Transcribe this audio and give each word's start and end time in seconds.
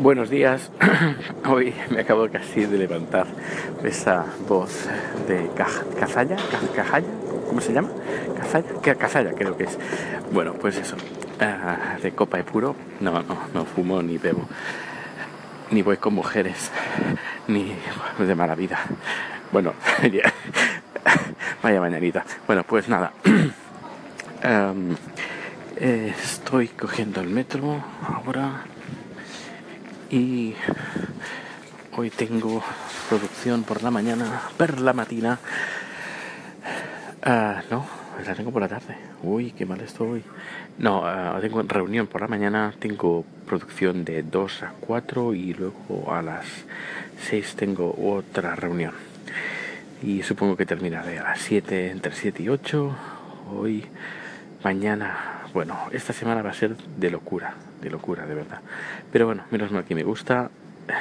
Buenos 0.00 0.30
días. 0.30 0.70
Hoy 1.46 1.74
me 1.90 2.00
acabo 2.00 2.26
casi 2.30 2.64
de 2.64 2.78
levantar 2.78 3.26
esa 3.84 4.24
voz 4.48 4.88
de 5.28 5.50
cazalla, 5.54 6.36
cazalla, 6.74 7.06
¿cómo 7.46 7.60
se 7.60 7.74
llama? 7.74 7.90
Cazalla, 8.34 8.94
cazalla 8.96 9.32
creo 9.34 9.58
que 9.58 9.64
es. 9.64 9.78
Bueno, 10.32 10.54
pues 10.54 10.78
eso, 10.78 10.96
ah, 11.38 11.98
de 12.02 12.12
copa 12.12 12.38
de 12.38 12.44
puro. 12.44 12.74
No, 13.00 13.22
no, 13.22 13.36
no 13.52 13.66
fumo 13.66 14.00
ni 14.00 14.16
bebo, 14.16 14.48
ni 15.70 15.82
voy 15.82 15.98
con 15.98 16.14
mujeres, 16.14 16.70
ni 17.46 17.76
de 18.18 18.34
mala 18.34 18.54
vida. 18.54 18.78
Bueno, 19.52 19.74
vaya 21.62 21.78
mañanita. 21.78 22.24
Bueno, 22.46 22.64
pues 22.64 22.88
nada. 22.88 23.12
estoy 25.78 26.68
cogiendo 26.68 27.20
el 27.20 27.28
metro 27.28 27.84
ahora 28.02 28.64
y 30.10 30.54
hoy 31.96 32.10
tengo 32.10 32.62
producción 33.08 33.62
por 33.62 33.82
la 33.82 33.90
mañana, 33.90 34.42
per 34.56 34.80
la 34.80 34.92
matina. 34.92 35.38
Ah, 37.22 37.62
no, 37.70 37.86
la 38.26 38.34
tengo 38.34 38.50
por 38.50 38.62
la 38.62 38.68
tarde. 38.68 38.96
Uy, 39.22 39.52
qué 39.52 39.64
mal 39.66 39.80
estoy. 39.80 40.24
No, 40.78 41.02
uh, 41.02 41.40
tengo 41.40 41.62
reunión 41.62 42.06
por 42.06 42.22
la 42.22 42.28
mañana, 42.28 42.74
tengo 42.78 43.24
producción 43.46 44.04
de 44.04 44.22
2 44.22 44.62
a 44.64 44.72
4 44.80 45.34
y 45.34 45.54
luego 45.54 46.12
a 46.12 46.22
las 46.22 46.46
6 47.28 47.54
tengo 47.56 47.94
otra 47.96 48.56
reunión. 48.56 48.94
Y 50.02 50.22
supongo 50.22 50.56
que 50.56 50.66
terminaré 50.66 51.18
a 51.18 51.24
las 51.24 51.40
7, 51.40 51.90
entre 51.90 52.12
7 52.12 52.42
y 52.42 52.48
8. 52.48 52.96
Hoy, 53.52 53.84
mañana, 54.64 55.44
bueno, 55.52 55.76
esta 55.92 56.12
semana 56.12 56.42
va 56.42 56.50
a 56.50 56.54
ser 56.54 56.76
de 56.76 57.10
locura 57.10 57.54
de 57.80 57.90
locura, 57.90 58.26
de 58.26 58.34
verdad. 58.34 58.60
Pero 59.12 59.26
bueno, 59.26 59.44
menos 59.50 59.70
mal 59.70 59.84
que 59.84 59.94
me 59.94 60.02
gusta 60.02 60.50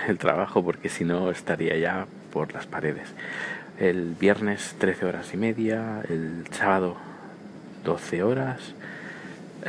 el 0.07 0.17
trabajo 0.17 0.63
porque 0.63 0.89
si 0.89 1.05
no 1.05 1.31
estaría 1.31 1.77
ya 1.77 2.07
por 2.31 2.53
las 2.53 2.67
paredes. 2.67 3.07
El 3.79 4.15
viernes 4.19 4.75
13 4.77 5.05
horas 5.05 5.33
y 5.33 5.37
media, 5.37 6.01
el 6.09 6.45
sábado 6.51 6.97
12 7.85 8.23
horas, 8.23 8.73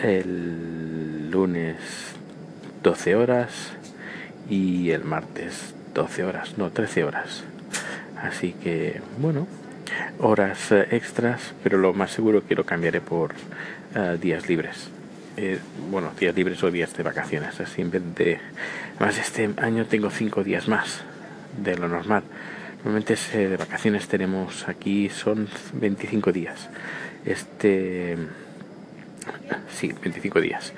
el 0.03 1.31
lunes 1.31 1.77
12 2.83 3.15
horas 3.15 3.73
y 4.49 4.91
el 4.91 5.05
martes 5.05 5.75
12 5.95 6.25
horas, 6.25 6.59
no 6.59 6.71
13 6.71 7.05
horas. 7.05 7.45
Así 8.21 8.53
que 8.53 9.01
bueno, 9.19 9.47
horas 10.19 10.73
extras, 10.73 11.55
pero 11.63 11.79
lo 11.79 11.93
más 11.93 12.11
seguro 12.11 12.47
que 12.47 12.55
lo 12.55 12.65
cambiaré 12.65 13.01
por 13.01 13.35
eh, 13.95 14.19
días 14.21 14.49
libres. 14.49 14.91
Eh, 15.43 15.59
bueno, 15.91 16.13
días 16.21 16.37
libres 16.37 16.63
o 16.63 16.71
días 16.71 16.95
de 16.95 17.03
vacaciones. 17.03 17.59
Así 17.61 17.81
en 17.81 17.91
vez 17.91 18.03
de. 18.15 18.39
Además, 18.97 19.19
este 19.19 19.49
año 19.57 19.87
tengo 19.87 20.11
cinco 20.11 20.45
días 20.45 20.69
más 20.69 21.01
de 21.57 21.79
lo 21.79 21.89
normal. 21.89 22.25
Normalmente 22.85 23.17
de 23.33 23.57
vacaciones 23.57 24.07
tenemos 24.07 24.69
aquí, 24.69 25.09
son 25.09 25.49
25 25.73 26.33
días. 26.33 26.69
Este. 27.25 28.19
Sí, 29.71 29.95
25 30.03 30.43
días. 30.43 30.75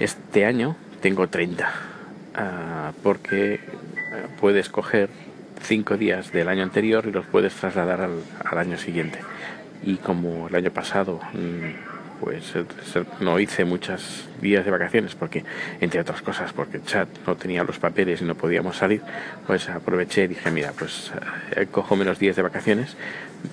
Este 0.00 0.44
año 0.44 0.74
tengo 1.00 1.28
30. 1.28 1.72
Ah, 2.34 2.92
porque 3.00 3.60
puedes 4.40 4.70
coger 4.70 5.08
cinco 5.62 5.96
días 5.96 6.32
del 6.32 6.48
año 6.48 6.64
anterior 6.64 7.06
y 7.06 7.12
los 7.12 7.26
puedes 7.26 7.54
trasladar 7.54 8.00
al, 8.00 8.24
al 8.44 8.58
año 8.58 8.76
siguiente. 8.76 9.20
Y 9.84 9.98
como 9.98 10.48
el 10.48 10.56
año 10.56 10.72
pasado 10.72 11.20
mm, 11.32 11.93
pues 12.20 12.54
no 13.20 13.38
hice 13.38 13.64
muchos 13.64 14.28
días 14.40 14.64
de 14.64 14.70
vacaciones 14.70 15.14
porque, 15.14 15.44
entre 15.80 16.00
otras 16.00 16.22
cosas, 16.22 16.52
porque 16.52 16.82
chat 16.82 17.08
no 17.26 17.36
tenía 17.36 17.64
los 17.64 17.78
papeles 17.78 18.20
y 18.22 18.24
no 18.24 18.34
podíamos 18.34 18.76
salir, 18.76 19.02
pues 19.46 19.68
aproveché 19.68 20.24
y 20.24 20.28
dije, 20.28 20.50
mira, 20.50 20.72
pues 20.78 21.12
eh, 21.56 21.66
cojo 21.70 21.96
menos 21.96 22.18
días 22.18 22.36
de 22.36 22.42
vacaciones, 22.42 22.96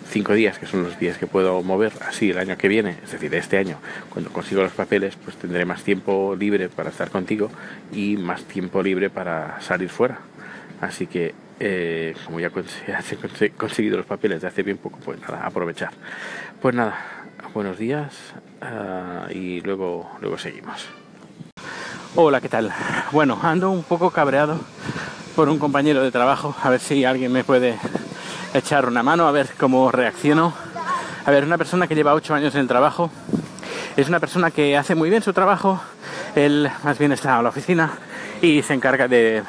cinco 0.10 0.34
días 0.34 0.60
que 0.60 0.66
son 0.66 0.84
los 0.84 1.00
días 1.00 1.18
que 1.18 1.28
puedo 1.28 1.62
mover, 1.64 1.92
así 2.08 2.32
el 2.32 2.38
año 2.38 2.58
que 2.58 2.68
viene, 2.68 2.98
es 3.04 3.12
decir, 3.12 3.34
este 3.36 3.58
año, 3.58 3.78
cuando 4.10 4.32
consigo 4.32 4.62
los 4.62 4.74
papeles, 4.74 5.16
pues 5.16 5.36
tendré 5.38 5.66
más 5.66 5.84
tiempo 5.84 6.36
libre 6.38 6.70
para 6.70 6.90
estar 6.90 7.10
contigo 7.10 7.52
y 7.94 8.18
más 8.18 8.44
tiempo 8.44 8.82
libre 8.84 9.10
para 9.10 9.60
salir 9.62 9.90
fuera. 9.90 10.20
Así 10.82 11.06
que 11.06 11.34
eh, 11.64 12.16
como 12.26 12.40
ya 12.40 12.48
he 12.48 13.50
conseguido 13.58 13.98
los 13.98 14.06
papeles 14.08 14.42
de 14.42 14.48
hace 14.48 14.64
bien 14.64 14.78
poco, 14.78 14.98
pues 14.98 15.20
nada, 15.22 15.46
aprovechar. 15.46 15.92
Pues 16.60 16.74
nada, 16.74 17.21
buenos 17.54 17.78
días 17.78 18.14
ah, 18.62 19.28
y 19.30 19.62
luego, 19.62 20.10
luego 20.22 20.38
seguimos. 20.38 20.88
Hola, 22.16 22.42
¿qué 22.42 22.50
tal? 22.50 22.72
Bueno, 23.12 23.40
ando 23.42 23.72
un 23.72 23.84
poco 23.84 24.12
cabreado 24.12 24.60
por 25.36 25.50
un 25.50 25.60
compañero 25.60 26.04
de 26.04 26.12
trabajo, 26.12 26.56
a 26.62 26.70
ver 26.70 26.80
si 26.80 27.06
alguien 27.06 27.32
me 27.32 27.44
puede 27.44 27.78
echar 28.54 28.86
una 28.86 29.04
mano, 29.04 29.28
a 29.28 29.32
ver 29.32 29.50
cómo 29.58 29.92
reacciono. 29.92 30.54
A 31.26 31.32
ver, 31.32 31.44
una 31.44 31.58
persona 31.58 31.88
que 31.88 31.96
lleva 31.96 32.14
ocho 32.14 32.34
años 32.34 32.56
en 32.56 32.62
el 32.62 32.68
trabajo, 32.68 33.12
es 33.96 34.08
una 34.08 34.20
persona 34.20 34.52
que 34.52 34.78
hace 34.78 34.96
muy 34.96 35.10
bien 35.10 35.22
su 35.22 35.34
trabajo, 35.34 35.82
él 36.36 36.70
más 36.84 36.98
bien 36.98 37.12
está 37.12 37.38
en 37.38 37.44
la 37.44 37.50
oficina 37.50 37.92
y 38.42 38.62
se 38.64 38.74
encarga 38.74 39.08
de 39.08 39.44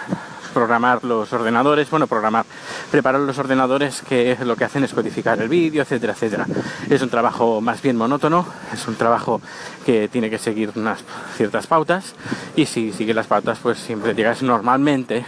programar 0.52 1.02
los 1.04 1.32
ordenadores, 1.32 1.90
bueno, 1.90 2.06
programar, 2.06 2.44
preparar 2.90 3.20
los 3.20 3.38
ordenadores 3.38 4.02
que 4.02 4.36
lo 4.44 4.56
que 4.56 4.64
hacen 4.64 4.84
es 4.84 4.92
codificar 4.92 5.40
el 5.40 5.48
vídeo, 5.48 5.82
etcétera, 5.82 6.12
etcétera. 6.12 6.46
Es 6.88 7.02
un 7.02 7.10
trabajo 7.10 7.60
más 7.60 7.82
bien 7.82 7.96
monótono, 7.96 8.46
es 8.72 8.86
un 8.86 8.94
trabajo 8.96 9.40
que 9.84 10.08
tiene 10.08 10.30
que 10.30 10.38
seguir 10.38 10.72
unas 10.76 11.04
ciertas 11.36 11.66
pautas 11.66 12.14
y 12.56 12.66
si 12.66 12.92
sigue 12.92 13.14
las 13.14 13.26
pautas 13.26 13.58
pues 13.62 13.78
siempre 13.78 14.14
llegas 14.14 14.42
normalmente, 14.42 15.24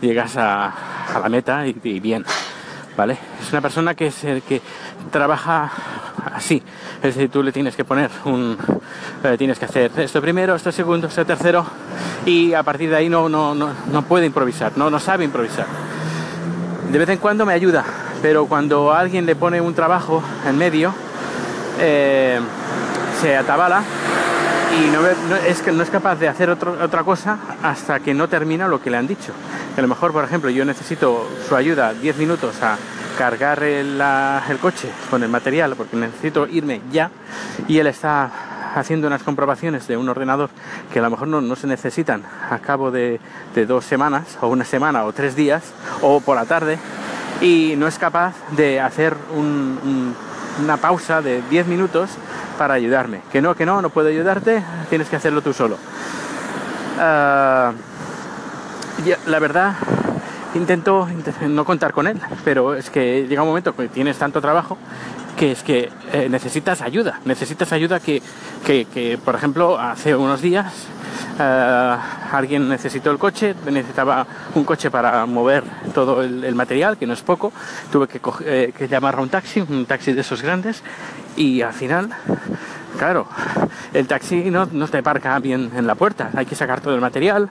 llegas 0.00 0.36
a, 0.36 0.72
la 1.20 1.28
meta 1.28 1.66
y, 1.66 1.72
bien. 2.00 2.24
¿Vale? 2.96 3.16
Es 3.40 3.52
una 3.52 3.60
persona 3.60 3.94
que 3.94 4.08
es 4.08 4.24
el 4.24 4.42
que 4.42 4.60
trabaja 5.12 5.70
así. 6.32 6.62
Es 6.96 7.14
decir, 7.14 7.30
tú 7.30 7.42
le 7.42 7.52
tienes 7.52 7.76
que 7.76 7.84
poner 7.84 8.10
un. 8.24 8.56
Eh, 9.24 9.36
tienes 9.36 9.58
que 9.58 9.64
hacer 9.64 9.90
esto 9.96 10.20
primero, 10.20 10.54
esto 10.54 10.70
segundo, 10.70 11.08
esto 11.08 11.24
tercero, 11.24 11.64
y 12.24 12.54
a 12.54 12.62
partir 12.62 12.90
de 12.90 12.96
ahí 12.96 13.08
no, 13.08 13.28
no, 13.28 13.54
no, 13.54 13.70
no 13.90 14.02
puede 14.02 14.26
improvisar, 14.26 14.72
no, 14.76 14.90
no 14.90 15.00
sabe 15.00 15.24
improvisar. 15.24 15.66
De 16.90 16.98
vez 16.98 17.08
en 17.08 17.18
cuando 17.18 17.44
me 17.44 17.52
ayuda, 17.52 17.84
pero 18.22 18.46
cuando 18.46 18.92
alguien 18.92 19.26
le 19.26 19.36
pone 19.36 19.60
un 19.60 19.74
trabajo 19.74 20.22
en 20.46 20.56
medio, 20.56 20.94
eh, 21.80 22.40
se 23.20 23.36
atabala 23.36 23.82
y 24.76 24.90
no, 24.90 25.06
es 25.46 25.62
que 25.62 25.72
no 25.72 25.82
es 25.82 25.90
capaz 25.90 26.16
de 26.16 26.28
hacer 26.28 26.50
otra 26.50 27.02
cosa 27.02 27.38
hasta 27.62 28.00
que 28.00 28.14
no 28.14 28.28
termina 28.28 28.68
lo 28.68 28.80
que 28.80 28.90
le 28.90 28.96
han 28.96 29.06
dicho. 29.06 29.32
A 29.76 29.80
lo 29.80 29.88
mejor, 29.88 30.12
por 30.12 30.24
ejemplo, 30.24 30.50
yo 30.50 30.64
necesito 30.64 31.28
su 31.48 31.56
ayuda 31.56 31.94
10 31.94 32.16
minutos 32.16 32.62
a 32.62 32.76
cargar 33.18 33.64
el, 33.64 34.00
coche 34.62 34.88
con 35.10 35.24
el 35.24 35.28
material 35.28 35.74
porque 35.76 35.96
necesito 35.96 36.46
irme 36.46 36.80
ya 36.92 37.10
y 37.66 37.78
él 37.80 37.88
está 37.88 38.30
haciendo 38.76 39.08
unas 39.08 39.24
comprobaciones 39.24 39.88
de 39.88 39.96
un 39.96 40.08
ordenador 40.08 40.50
que 40.92 41.00
a 41.00 41.02
lo 41.02 41.10
mejor 41.10 41.26
no, 41.26 41.56
se 41.56 41.66
necesitan 41.66 42.22
a 42.48 42.60
cabo 42.60 42.92
de, 42.92 43.18
dos 43.66 43.84
semanas 43.84 44.38
o 44.40 44.46
una 44.46 44.64
semana 44.64 45.04
o 45.04 45.12
tres 45.12 45.34
días 45.34 45.64
o 46.00 46.20
por 46.20 46.36
la 46.36 46.44
tarde 46.44 46.78
y 47.40 47.74
no 47.76 47.88
es 47.88 47.98
capaz 47.98 48.34
de 48.52 48.80
hacer 48.80 49.16
una 49.34 50.76
pausa 50.76 51.20
de 51.20 51.42
10 51.50 51.66
minutos 51.66 52.10
para 52.56 52.74
ayudarme. 52.74 53.22
Que 53.32 53.42
no, 53.42 53.56
que 53.56 53.66
no, 53.66 53.82
no 53.82 53.90
puedo 53.90 54.08
ayudarte, 54.08 54.62
tienes 54.90 55.08
que 55.08 55.16
hacerlo 55.16 55.42
tú 55.42 55.52
solo. 55.52 55.76
Ah, 57.00 57.72
la 59.26 59.38
verdad, 59.38 59.74
intento, 60.58 61.08
no 61.48 61.64
contar 61.64 61.92
con 61.92 62.06
él, 62.06 62.20
pero 62.44 62.74
es 62.74 62.90
que 62.90 63.26
llega 63.26 63.42
un 63.42 63.48
momento 63.48 63.74
que 63.74 63.88
tienes 63.88 64.18
tanto 64.18 64.40
trabajo 64.40 64.76
que 65.38 65.52
es 65.52 65.62
que 65.62 65.88
eh, 66.12 66.28
necesitas 66.28 66.82
ayuda, 66.82 67.20
necesitas 67.24 67.72
ayuda 67.72 68.00
que, 68.00 68.20
que, 68.66 69.18
por 69.24 69.36
ejemplo, 69.36 69.78
hace 69.78 70.16
unos 70.16 70.42
días 70.42 70.86
eh, 71.38 71.96
alguien 72.32 72.68
necesitó 72.68 73.12
el 73.12 73.18
coche, 73.18 73.54
necesitaba 73.70 74.26
un 74.56 74.64
coche 74.64 74.90
para 74.90 75.24
mover 75.26 75.62
todo 75.94 76.22
el, 76.22 76.54
material, 76.56 76.98
que 76.98 77.06
no 77.06 77.12
es 77.12 77.22
poco, 77.22 77.52
tuve 77.92 78.08
que, 78.08 78.20
eh, 78.44 78.72
que 78.76 78.88
llamar 78.88 79.14
a 79.14 79.20
un 79.20 79.28
taxi, 79.28 79.60
un 79.60 79.86
taxi 79.86 80.12
de 80.12 80.22
esos 80.22 80.42
grandes, 80.42 80.82
y 81.36 81.62
al 81.62 81.72
final, 81.72 82.10
claro, 82.98 83.26
el 83.94 84.06
taxi 84.06 84.50
no, 84.50 84.68
no 84.70 84.88
te 84.88 85.02
parca 85.02 85.38
bien 85.38 85.70
en 85.74 85.86
la 85.86 85.94
puerta, 85.94 86.30
hay 86.34 86.44
que 86.44 86.54
sacar 86.54 86.80
todo 86.80 86.94
el 86.94 87.00
material, 87.00 87.48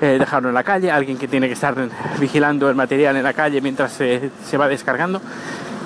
dejarlo 0.00 0.48
en 0.48 0.54
la 0.54 0.64
calle, 0.64 0.90
alguien 0.90 1.18
que 1.18 1.28
tiene 1.28 1.46
que 1.48 1.54
estar 1.54 1.74
vigilando 2.18 2.70
el 2.70 2.74
material 2.74 3.16
en 3.16 3.22
la 3.22 3.32
calle 3.32 3.60
mientras 3.60 3.92
se, 3.92 4.30
se 4.44 4.56
va 4.56 4.68
descargando. 4.68 5.20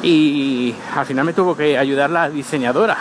Y 0.02 0.74
al 0.94 1.06
final 1.06 1.24
me 1.24 1.32
tuvo 1.32 1.56
que 1.56 1.76
ayudar 1.76 2.10
la 2.10 2.30
diseñadora 2.30 2.96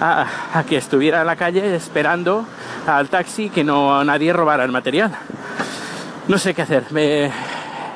a, 0.00 0.64
que 0.68 0.76
estuviera 0.76 1.20
en 1.20 1.26
la 1.26 1.36
calle 1.36 1.74
esperando 1.74 2.44
al 2.86 3.08
taxi 3.08 3.50
que 3.50 3.64
no 3.64 4.04
nadie 4.04 4.32
robara 4.32 4.64
el 4.64 4.72
material. 4.72 5.12
No 6.28 6.38
sé 6.38 6.54
qué 6.54 6.62
hacer, 6.62 6.84
me, 6.90 7.30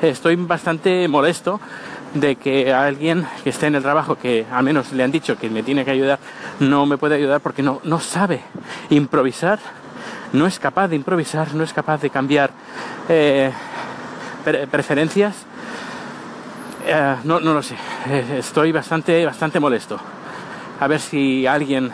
estoy 0.01 0.35
bastante 0.35 1.07
molesto 1.07 1.59
de 2.13 2.35
que 2.35 2.73
alguien 2.73 3.25
que 3.43 3.49
esté 3.49 3.67
en 3.67 3.75
el 3.75 3.83
trabajo, 3.83 4.15
que 4.15 4.45
al 4.51 4.63
menos 4.63 4.91
le 4.91 5.03
han 5.03 5.11
dicho 5.11 5.37
que 5.37 5.49
me 5.49 5.63
tiene 5.63 5.85
que 5.85 5.91
ayudar, 5.91 6.19
no 6.59 6.85
me 6.85 6.97
puede 6.97 7.15
ayudar 7.15 7.41
porque 7.41 7.63
no, 7.63 7.79
no 7.83 7.99
sabe 7.99 8.41
improvisar 8.89 9.59
no 10.33 10.47
es 10.47 10.59
capaz 10.59 10.87
de 10.87 10.95
improvisar, 10.95 11.53
no 11.53 11.63
es 11.63 11.73
capaz 11.73 12.01
de 12.01 12.09
cambiar 12.09 12.51
eh, 13.09 13.51
preferencias. 14.69 15.35
Eh, 16.85 17.15
no, 17.23 17.39
no 17.39 17.53
lo 17.53 17.61
sé, 17.61 17.75
eh, 18.09 18.37
estoy 18.39 18.71
bastante, 18.71 19.25
bastante 19.25 19.59
molesto. 19.59 19.99
A 20.79 20.87
ver 20.87 20.99
si 20.99 21.45
alguien 21.45 21.91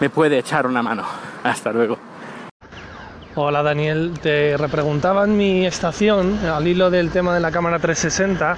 me 0.00 0.10
puede 0.10 0.38
echar 0.38 0.66
una 0.66 0.82
mano. 0.82 1.04
Hasta 1.42 1.72
luego. 1.72 1.98
Hola 3.34 3.62
Daniel, 3.62 4.12
te 4.22 4.56
repreguntaban 4.56 5.36
mi 5.36 5.66
estación 5.66 6.38
al 6.46 6.66
hilo 6.66 6.90
del 6.90 7.10
tema 7.10 7.34
de 7.34 7.40
la 7.40 7.50
cámara 7.50 7.78
360. 7.78 8.56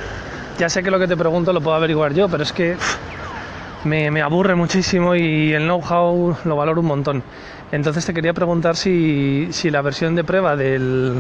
Ya 0.59 0.69
sé 0.69 0.83
que 0.83 0.91
lo 0.91 0.99
que 0.99 1.07
te 1.07 1.17
pregunto 1.17 1.53
lo 1.53 1.61
puedo 1.61 1.77
averiguar 1.77 2.13
yo, 2.13 2.29
pero 2.29 2.43
es 2.43 2.53
que 2.53 2.77
me, 3.85 4.21
aburre 4.21 4.57
muchísimo 4.57 5.15
y 5.15 5.53
el 5.53 5.63
know-how 5.63 6.37
lo 6.45 6.57
valoro 6.57 6.81
un 6.81 6.87
montón. 6.87 7.23
Entonces 7.71 8.05
te 8.05 8.13
quería 8.13 8.33
preguntar 8.33 8.75
si, 8.75 9.49
la 9.71 9.83
versión 9.83 10.17
de 10.17 10.25
prueba 10.25 10.57
del, 10.57 11.15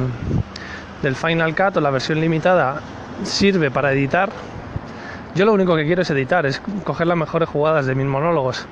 del 1.02 1.14
Final 1.14 1.54
Cut 1.54 1.76
o 1.76 1.80
la 1.80 1.90
versión 1.90 2.20
limitada 2.20 2.80
sirve 3.22 3.70
para 3.70 3.92
editar. 3.92 4.28
Yo 5.36 5.44
lo 5.44 5.52
único 5.52 5.76
que 5.76 5.84
quiero 5.84 6.02
es 6.02 6.10
editar, 6.10 6.44
es 6.44 6.60
coger 6.82 7.06
las 7.06 7.16
mejores 7.16 7.48
jugadas 7.48 7.86
de 7.86 7.94
mis 7.94 8.06
monólogos. 8.06 8.66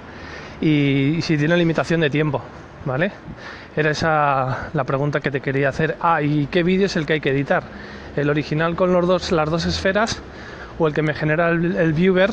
Y, 0.61 1.19
si 1.23 1.39
tiene 1.39 1.57
limitación 1.57 2.01
de 2.01 2.11
tiempo, 2.11 2.43
¿vale? 2.85 3.13
Era 3.77 3.91
esa 3.93 4.71
la 4.73 4.83
pregunta 4.83 5.21
que 5.21 5.31
te 5.31 5.41
quería 5.41 5.69
hacer. 5.69 5.97
Ah, 6.01 6.23
¿y 6.23 6.47
qué 6.47 6.65
vídeo 6.65 6.87
es 6.87 6.97
el 6.97 7.07
que 7.07 7.13
hay 7.13 7.21
que 7.21 7.31
editar? 7.31 7.63
¿El 8.17 8.31
original 8.31 8.75
con 8.75 8.93
los 8.93 9.07
dos, 9.07 9.31
las 9.31 9.49
dos 9.49 9.65
esferas 9.65 10.21
o 10.79 10.87
el 10.87 10.95
que 10.95 11.03
me 11.03 11.15
genera 11.15 11.51
el 11.51 11.93
viewer 11.93 12.31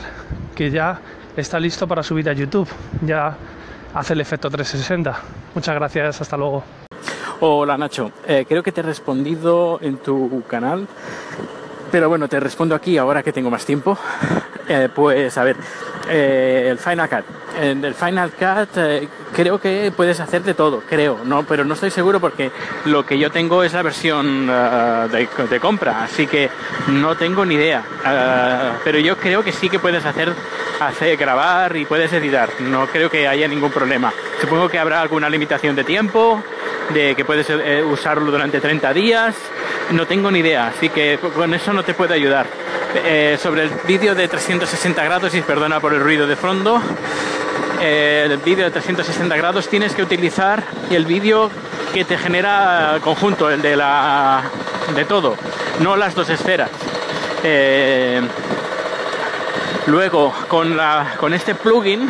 que 0.56 0.72
ya 0.72 1.00
está 1.36 1.60
listo 1.60 1.88
para 1.88 2.04
subir 2.04 2.30
a 2.30 2.34
YouTube. 2.34 2.68
Ya 3.02 3.36
hace 3.94 4.14
el 4.14 4.22
efecto 4.22 4.50
360. 4.50 5.20
Muchas 5.56 5.76
gracias, 5.76 6.22
hasta 6.22 6.38
luego. 6.38 6.64
Hola 7.40 7.78
Nacho, 7.78 8.12
eh, 8.28 8.46
creo 8.48 8.64
que 8.64 8.72
te 8.72 8.82
he 8.82 8.84
respondido 8.84 9.80
en 9.82 9.98
tu 9.98 10.44
canal, 10.48 10.88
pero 11.92 12.08
bueno, 12.08 12.28
te 12.30 12.40
respondo 12.40 12.74
aquí 12.74 12.98
ahora 12.98 13.22
que 13.22 13.34
tengo 13.34 13.50
más 13.50 13.66
tiempo. 13.66 13.98
Eh, 14.68 14.90
pues 14.94 15.38
a 15.38 15.44
ver, 15.44 15.58
eh, 16.10 16.68
el 16.70 16.78
Final 16.78 17.10
Cut. 17.10 17.26
En 17.62 17.84
el 17.84 17.94
Final 17.94 18.32
Cut 18.32 18.78
eh, 18.78 19.08
creo 19.36 19.60
que 19.60 19.92
puedes 19.96 20.20
hacer 20.20 20.42
de 20.42 20.54
todo, 20.54 20.82
creo, 20.90 21.20
¿no? 21.24 21.44
pero 21.44 21.66
no 21.66 21.74
estoy 21.74 21.92
seguro 21.92 22.20
porque 22.20 22.50
lo 22.86 23.06
que 23.06 23.18
yo 23.20 23.30
tengo 23.30 23.64
es 23.64 23.74
la 23.74 23.82
versión 23.82 24.48
de, 24.48 25.60
compra, 25.60 26.04
así 26.04 26.26
que 26.26 26.50
no 26.88 27.16
tengo 27.16 27.46
ni 27.46 27.56
idea. 27.56 27.84
pero 28.84 29.00
yo 29.00 29.18
creo 29.18 29.44
que 29.44 29.52
sí 29.52 29.70
que 29.70 29.80
puedes 29.80 30.06
hacer, 30.06 30.34
hacer, 30.80 31.18
grabar 31.18 31.76
y 31.76 31.86
puedes 31.86 32.12
editar, 32.14 32.50
no 32.62 32.88
creo 32.88 33.10
que 33.10 33.28
haya 33.28 33.48
ningún 33.48 33.72
problema. 33.72 34.12
Supongo 34.42 34.70
que 34.70 34.80
habrá 34.80 35.02
alguna 35.02 35.30
limitación 35.30 35.76
de 35.76 35.84
tiempo, 35.84 36.42
de 36.94 37.16
que 37.16 37.26
puedes 37.26 37.48
usarlo 37.86 38.32
durante 38.32 38.60
30 38.60 38.94
días, 38.94 39.36
no 39.92 40.08
tengo 40.08 40.32
ni 40.32 40.40
idea, 40.40 40.68
así 40.68 40.90
que 40.90 41.20
con 41.36 41.54
eso 41.54 41.72
no 41.74 41.84
te 41.84 41.94
puedo 41.94 42.14
ayudar. 42.14 42.63
Eh, 42.96 43.38
sobre 43.42 43.64
el 43.64 43.72
vídeo 43.88 44.14
de 44.14 44.28
360 44.28 45.04
grados, 45.04 45.34
y 45.34 45.42
perdona 45.42 45.80
por 45.80 45.94
el 45.94 46.00
ruido 46.00 46.28
de 46.28 46.36
fondo, 46.36 46.80
eh, 47.82 48.28
el 48.30 48.38
vídeo 48.38 48.66
de 48.66 48.72
360 48.72 49.36
grados 49.36 49.68
tienes 49.68 49.94
que 49.94 50.04
utilizar 50.04 50.64
el 50.92 51.06
vídeo 51.06 51.50
que 51.94 52.06
te 52.06 52.18
genera 52.18 53.00
conjunto, 53.04 53.50
el 53.50 53.62
de 53.62 53.76
la 53.76 54.44
de 54.96 55.06
todo, 55.06 55.36
no 55.80 55.96
las 55.98 56.14
dos 56.14 56.30
esferas. 56.30 56.70
Eh, 57.44 58.22
luego, 59.88 60.34
con, 60.48 60.78
la, 60.78 61.16
con 61.20 61.34
este 61.34 61.56
plugin, 61.56 62.08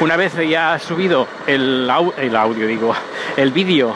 una 0.00 0.16
vez 0.16 0.34
ya 0.48 0.74
has 0.74 0.82
subido 0.82 1.28
el, 1.46 1.88
audio, 1.88 2.66
digo, 2.66 2.94
el 3.36 3.52
vídeo 3.52 3.94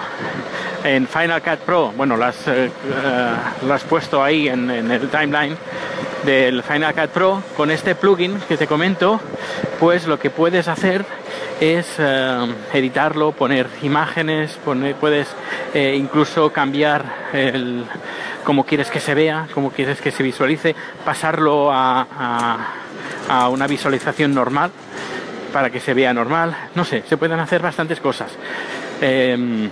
en 0.85 1.07
Final 1.09 1.43
Cut 1.43 1.59
Pro, 1.59 1.93
bueno, 1.97 2.17
lo 2.17 2.25
has, 2.25 2.37
eh, 2.47 2.71
puesto 3.89 4.23
ahí 4.23 4.49
en, 4.49 4.71
el 4.71 5.09
timeline 5.09 5.57
del 6.25 6.63
Final 6.63 6.95
Cut 6.95 7.11
Pro, 7.11 7.43
con 7.57 7.71
este 7.71 7.95
plugin 7.95 8.39
que 8.49 8.57
te 8.57 8.67
comento, 8.67 9.21
pues 9.81 10.07
lo 10.07 10.19
que 10.19 10.31
puedes 10.31 10.69
hacer 10.69 11.05
es 11.61 11.87
eh, 11.99 12.55
editarlo, 12.73 13.33
poner 13.33 13.69
imágenes, 13.83 14.53
poner, 14.65 14.95
puedes 14.97 15.29
incluso 15.75 16.51
cambiar 16.51 17.05
el, 17.33 17.85
cómo 18.45 18.65
quieres 18.65 18.91
que 18.91 19.01
se 19.01 19.15
vea, 19.15 19.49
cómo 19.55 19.71
quieres 19.71 20.01
que 20.01 20.11
se 20.11 20.23
visualice, 20.23 20.75
pasarlo 21.05 21.71
a, 21.71 22.07
a 23.29 23.49
una 23.49 23.67
visualización 23.67 24.35
normal 24.35 24.71
para 25.53 25.71
que 25.71 25.81
se 25.81 25.95
vea 25.95 26.13
normal. 26.13 26.57
No 26.75 26.85
sé, 26.85 27.03
se 27.09 27.17
pueden 27.17 27.41
hacer 27.41 27.61
bastantes 27.63 28.01
cosas. 28.01 28.31
Em, 29.01 29.71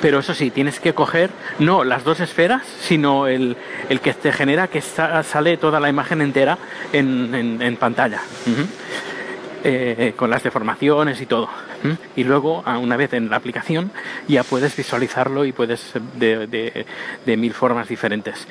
pero 0.00 0.18
eso 0.20 0.34
sí, 0.34 0.50
tienes 0.50 0.80
que 0.80 0.94
coger 0.94 1.30
no 1.58 1.84
las 1.84 2.04
dos 2.04 2.20
esferas, 2.20 2.62
sino 2.80 3.26
el, 3.26 3.56
que 4.02 4.14
te 4.14 4.32
genera 4.32 4.68
que 4.68 4.80
sale 4.80 5.56
toda 5.56 5.80
la 5.80 5.88
imagen 5.88 6.20
entera 6.20 6.58
en, 6.92 7.76
pantalla. 7.78 8.20
Eh, 9.64 10.14
con 10.16 10.30
las 10.30 10.42
deformaciones 10.42 11.20
y 11.20 11.26
todo. 11.26 11.48
Y 12.16 12.24
luego, 12.24 12.62
una 12.80 12.96
vez 12.96 13.12
en 13.12 13.30
la 13.30 13.36
aplicación, 13.36 13.90
ya 14.26 14.42
puedes 14.44 14.76
visualizarlo 14.76 15.44
y 15.44 15.52
puedes 15.52 15.92
de, 16.16 16.86
mil 17.26 17.52
formas 17.52 17.88
diferentes. 17.88 18.46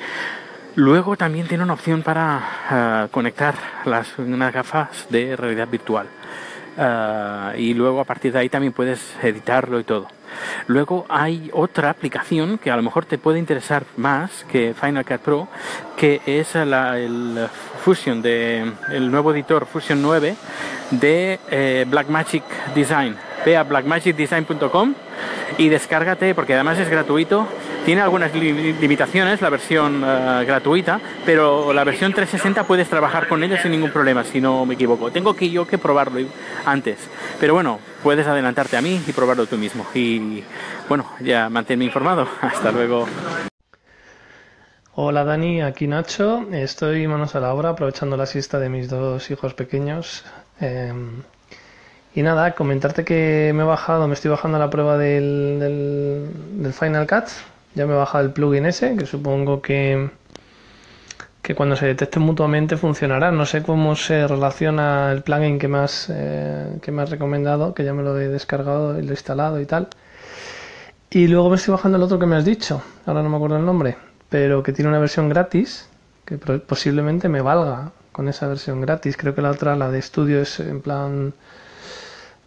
Luego 0.74 1.16
también 1.16 1.48
tiene 1.48 1.64
una 1.64 1.72
opción 1.72 2.02
para 2.02 2.40
ah, 2.70 3.08
conectar 3.10 3.54
las 3.84 4.16
unas 4.18 4.52
gafas 4.52 5.06
de 5.10 5.34
realidad 5.34 5.66
virtual. 5.68 6.06
Ah, 6.76 7.52
y 7.56 7.74
luego 7.74 8.00
a 8.00 8.04
partir 8.04 8.32
de 8.32 8.38
ahí 8.38 8.48
también 8.48 8.72
puedes 8.72 9.16
editarlo 9.22 9.80
y 9.80 9.84
todo. 9.84 10.06
Luego 10.66 11.06
hay 11.08 11.50
otra 11.52 11.90
aplicación 11.90 12.58
que 12.58 12.70
a 12.70 12.76
lo 12.76 12.82
mejor 12.82 13.04
te 13.04 13.18
puede 13.18 13.38
interesar 13.38 13.84
más 13.96 14.44
que 14.50 14.74
Final 14.78 15.04
Cut 15.04 15.20
Pro, 15.20 15.48
que 15.96 16.20
es 16.26 16.54
el 16.54 17.48
Fusion 17.82 18.22
de 18.22 18.72
el 18.90 19.10
nuevo 19.10 19.32
editor 19.32 19.66
Fusion 19.66 20.02
9 20.02 20.36
de 20.90 21.40
eh, 21.50 21.84
Blackmagic 21.88 22.44
Design. 22.74 23.16
Ve 23.44 23.56
a 23.56 23.62
blackmagicdesign.com 23.62 24.94
y 25.56 25.68
descárgate 25.68 26.34
porque 26.34 26.54
además 26.54 26.78
es 26.78 26.88
gratuito 26.88 27.46
tiene 27.88 28.02
algunas 28.02 28.34
limitaciones 28.34 29.40
la 29.40 29.48
versión 29.48 30.04
eh, 30.04 30.44
gratuita, 30.44 31.00
pero 31.24 31.72
la 31.72 31.84
versión 31.84 32.12
360 32.12 32.64
puedes 32.64 32.86
trabajar 32.86 33.26
con 33.28 33.42
ella 33.42 33.62
sin 33.62 33.70
ningún 33.70 33.90
problema, 33.90 34.24
si 34.24 34.42
no 34.42 34.66
me 34.66 34.74
equivoco. 34.74 35.10
Tengo 35.10 35.34
que 35.34 35.48
yo 35.48 35.66
que 35.66 35.78
probarlo 35.78 36.20
antes, 36.66 36.98
pero 37.40 37.54
bueno, 37.54 37.80
puedes 38.02 38.26
adelantarte 38.26 38.76
a 38.76 38.82
mí 38.82 39.00
y 39.06 39.12
probarlo 39.12 39.46
tú 39.46 39.56
mismo. 39.56 39.86
Y 39.94 40.44
bueno, 40.86 41.06
ya 41.20 41.48
manténme 41.48 41.86
informado. 41.86 42.28
Hasta 42.42 42.72
luego. 42.72 43.06
Hola 44.94 45.24
Dani, 45.24 45.62
aquí 45.62 45.86
Nacho. 45.86 46.46
Estoy 46.52 47.06
manos 47.06 47.36
a 47.36 47.40
la 47.40 47.54
obra 47.54 47.70
aprovechando 47.70 48.18
la 48.18 48.26
siesta 48.26 48.58
de 48.58 48.68
mis 48.68 48.90
dos 48.90 49.30
hijos 49.30 49.54
pequeños. 49.54 50.26
Em, 50.60 51.22
y 52.14 52.20
nada, 52.20 52.54
comentarte 52.54 53.06
que 53.06 53.50
me 53.54 53.62
he 53.62 53.66
bajado, 53.66 54.06
me 54.08 54.12
estoy 54.12 54.30
bajando 54.30 54.58
la 54.58 54.68
prueba 54.68 54.98
del, 54.98 56.28
del 56.60 56.72
Final 56.74 57.06
Cut 57.06 57.28
ya 57.74 57.86
me 57.86 57.94
he 57.94 57.96
bajado 57.96 58.24
el 58.24 58.32
plugin 58.32 58.66
ese, 58.66 58.96
que 58.96 59.06
supongo 59.06 59.62
que, 59.62 60.10
que 61.42 61.54
cuando 61.54 61.76
se 61.76 61.86
detecten 61.86 62.22
mutuamente 62.22 62.76
funcionará. 62.76 63.30
No 63.30 63.46
sé 63.46 63.62
cómo 63.62 63.94
se 63.96 64.26
relaciona 64.26 65.12
el 65.12 65.22
plugin 65.22 65.58
que 65.58 65.68
me 65.68 65.78
has, 65.78 66.08
eh, 66.10 66.78
que 66.82 66.92
me 66.92 67.02
has 67.02 67.10
recomendado, 67.10 67.74
que 67.74 67.84
ya 67.84 67.94
me 67.94 68.02
lo 68.02 68.18
he 68.18 68.28
descargado 68.28 68.98
y 68.98 69.02
lo 69.02 69.08
he 69.08 69.12
instalado 69.12 69.60
y 69.60 69.66
tal. 69.66 69.88
Y 71.10 71.26
luego 71.26 71.48
me 71.48 71.56
estoy 71.56 71.72
bajando 71.72 71.96
el 71.96 72.02
otro 72.02 72.18
que 72.18 72.26
me 72.26 72.36
has 72.36 72.44
dicho, 72.44 72.82
ahora 73.06 73.22
no 73.22 73.30
me 73.30 73.36
acuerdo 73.36 73.56
el 73.56 73.64
nombre, 73.64 73.96
pero 74.28 74.62
que 74.62 74.72
tiene 74.72 74.90
una 74.90 74.98
versión 74.98 75.28
gratis, 75.30 75.88
que 76.26 76.36
posiblemente 76.36 77.30
me 77.30 77.40
valga 77.40 77.92
con 78.12 78.28
esa 78.28 78.46
versión 78.46 78.82
gratis. 78.82 79.16
Creo 79.16 79.34
que 79.34 79.40
la 79.40 79.50
otra, 79.50 79.74
la 79.76 79.90
de 79.90 79.98
estudio, 80.00 80.42
es 80.42 80.60
en 80.60 80.82
plan 80.82 81.32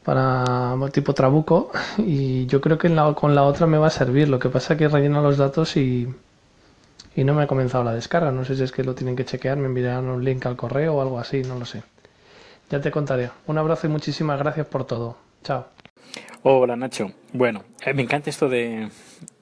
para 0.03 0.75
tipo 0.91 1.13
trabuco 1.13 1.71
y 1.97 2.45
yo 2.47 2.59
creo 2.59 2.77
que 2.77 2.93
con 3.15 3.35
la 3.35 3.43
otra 3.43 3.67
me 3.67 3.77
va 3.77 3.87
a 3.87 3.91
servir. 3.91 4.29
Lo 4.29 4.39
que 4.39 4.49
pasa 4.49 4.73
es 4.73 4.79
que 4.79 4.87
relleno 4.87 5.21
los 5.21 5.37
datos 5.37 5.77
y, 5.77 6.07
y 7.15 7.23
no 7.23 7.33
me 7.33 7.43
ha 7.43 7.47
comenzado 7.47 7.83
la 7.83 7.93
descarga. 7.93 8.31
No 8.31 8.45
sé 8.45 8.55
si 8.55 8.63
es 8.63 8.71
que 8.71 8.83
lo 8.83 8.95
tienen 8.95 9.15
que 9.15 9.25
chequear, 9.25 9.57
me 9.57 9.67
enviarán 9.67 10.05
un 10.05 10.23
link 10.23 10.45
al 10.45 10.55
correo 10.55 10.95
o 10.95 11.01
algo 11.01 11.19
así, 11.19 11.43
no 11.43 11.57
lo 11.57 11.65
sé. 11.65 11.83
Ya 12.69 12.79
te 12.79 12.91
contaré. 12.91 13.29
Un 13.47 13.57
abrazo 13.57 13.87
y 13.87 13.89
muchísimas 13.89 14.39
gracias 14.39 14.65
por 14.67 14.85
todo. 14.85 15.17
Chao. 15.43 15.65
Hola 16.43 16.75
Nacho. 16.75 17.11
Bueno, 17.33 17.63
eh, 17.85 17.93
me 17.93 18.01
encanta 18.01 18.29
esto 18.29 18.49
de, 18.49 18.89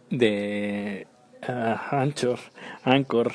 de 0.09 1.07
uh, 1.47 1.95
Anchor, 1.95 2.39
Anchor 2.83 3.31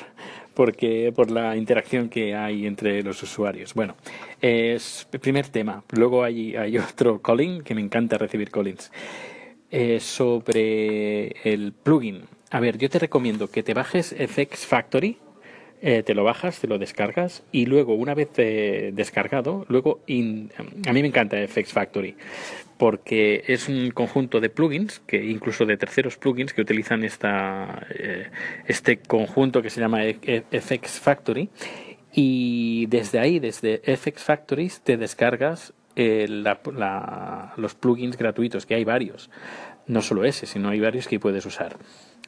porque 0.55 1.11
por 1.15 1.29
la 1.29 1.55
interacción 1.55 2.09
que 2.09 2.33
hay 2.33 2.65
entre 2.65 3.03
los 3.03 3.21
usuarios. 3.21 3.73
Bueno, 3.73 3.95
es 4.41 5.07
el 5.11 5.19
primer 5.19 5.49
tema. 5.49 5.83
Luego 5.91 6.23
hay, 6.23 6.55
hay 6.55 6.77
otro 6.91 7.21
calling 7.21 7.61
que 7.61 7.75
me 7.75 7.81
encanta 7.81 8.17
recibir 8.17 8.49
callings. 8.49 8.91
sobre 9.99 11.35
el 11.43 11.73
plugin. 11.73 12.23
A 12.49 12.59
ver, 12.59 12.77
yo 12.77 12.89
te 12.89 12.99
recomiendo 12.99 13.49
que 13.49 13.63
te 13.63 13.73
bajes 13.73 14.15
FX 14.17 14.65
Factory 14.65 15.17
eh, 15.81 16.03
te 16.03 16.13
lo 16.13 16.23
bajas, 16.23 16.59
te 16.59 16.67
lo 16.67 16.77
descargas 16.77 17.43
y 17.51 17.65
luego 17.65 17.93
una 17.95 18.13
vez 18.13 18.29
eh, 18.37 18.91
descargado, 18.93 19.65
luego 19.67 20.01
a 20.07 20.93
mí 20.93 21.01
me 21.01 21.07
encanta 21.07 21.37
FX 21.47 21.73
Factory 21.73 22.15
porque 22.77 23.43
es 23.47 23.69
un 23.69 23.91
conjunto 23.91 24.41
de 24.41 24.49
plugins, 24.49 24.99
que 24.99 25.23
incluso 25.23 25.65
de 25.65 25.77
terceros 25.77 26.17
plugins 26.17 26.53
que 26.53 26.61
utilizan 26.61 27.03
esta, 27.03 27.85
eh, 27.89 28.29
este 28.67 28.97
conjunto 28.97 29.61
que 29.61 29.69
se 29.69 29.79
llama 29.79 30.01
FX 30.03 30.99
Factory 30.99 31.49
y 32.11 32.85
desde 32.87 33.19
ahí, 33.19 33.39
desde 33.39 33.81
FX 33.95 34.23
Factory, 34.23 34.71
te 34.83 34.97
descargas 34.97 35.73
los 35.95 37.75
plugins 37.75 38.17
gratuitos, 38.17 38.65
que 38.65 38.75
hay 38.75 38.83
varios. 38.83 39.29
No 39.87 40.01
solo 40.01 40.25
ese, 40.25 40.45
sino 40.45 40.69
hay 40.69 40.79
varios 40.79 41.07
que 41.07 41.19
puedes 41.19 41.45
usar 41.45 41.77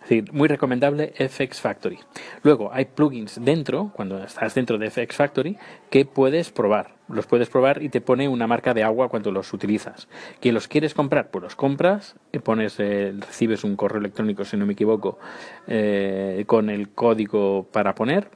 decir, 0.08 0.32
muy 0.34 0.48
recomendable 0.48 1.14
FX 1.18 1.62
Factory. 1.62 2.00
Luego 2.44 2.72
hay 2.74 2.86
plugins 2.86 3.44
dentro, 3.44 3.92
cuando 3.94 4.24
estás 4.24 4.56
dentro 4.56 4.78
de 4.78 4.90
FX 4.90 5.16
Factory, 5.16 5.58
que 5.90 6.06
puedes 6.06 6.52
probar. 6.52 6.96
Los 7.10 7.26
puedes 7.26 7.50
probar 7.50 7.84
y 7.84 7.90
te 7.90 8.02
pone 8.02 8.28
una 8.28 8.48
marca 8.48 8.74
de 8.74 8.84
agua 8.84 9.10
cuando 9.10 9.32
los 9.32 9.54
utilizas. 9.54 10.08
¿Que 10.40 10.52
los 10.52 10.68
quieres 10.68 10.94
comprar? 10.94 11.30
Pues 11.30 11.44
los 11.44 11.56
compras, 11.56 12.16
y 12.32 12.40
pones, 12.40 12.80
eh, 12.80 13.14
recibes 13.20 13.64
un 13.64 13.76
correo 13.76 14.00
electrónico, 14.00 14.46
si 14.46 14.58
no 14.58 14.66
me 14.66 14.74
equivoco, 14.74 15.20
eh, 15.68 16.44
con 16.48 16.70
el 16.70 16.90
código 16.90 17.68
para 17.72 17.96
poner 17.96 18.30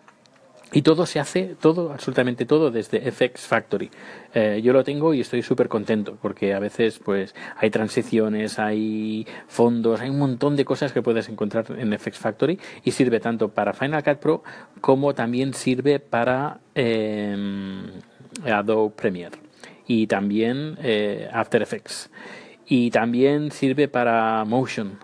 y 0.74 0.82
todo 0.84 1.06
se 1.06 1.20
hace, 1.20 1.56
todo, 1.60 1.92
absolutamente 1.92 2.46
todo 2.46 2.72
desde 2.72 3.12
FX 3.12 3.42
Factory. 3.42 3.90
Eh, 4.34 4.62
yo 4.64 4.74
lo 4.74 4.84
tengo 4.84 5.14
y 5.14 5.22
estoy 5.22 5.42
súper 5.42 5.68
contento 5.68 6.18
porque 6.22 6.54
a 6.54 6.60
veces 6.60 7.00
pues 7.00 7.36
hay 7.58 7.70
transiciones, 7.70 8.58
hay 8.60 9.28
fondos, 9.48 10.00
hay 10.00 10.10
un 10.10 10.20
montón 10.20 10.56
de 10.56 10.64
cosas 10.64 10.94
que 10.94 11.02
puedes 11.02 11.28
encontrar 11.30 11.66
en 11.78 11.98
FX 11.98 12.18
Factory 12.18 12.60
y 12.84 12.92
sirve 12.92 13.20
tanto 13.20 13.50
para 13.50 13.74
Final 13.74 14.04
Cut 14.04 14.18
Pro 14.18 14.44
como 14.80 15.14
también 15.14 15.54
sirve 15.54 16.00
para 16.00 16.60
eh, 16.76 17.36
Adobe 18.46 18.94
Premiere 18.96 19.38
y 19.88 20.08
también 20.08 20.78
eh, 20.82 21.30
After 21.34 21.62
Effects 21.62 22.10
y 22.66 22.90
también 22.92 23.52
sirve 23.52 23.90
para 23.90 24.46
Motion 24.46 24.98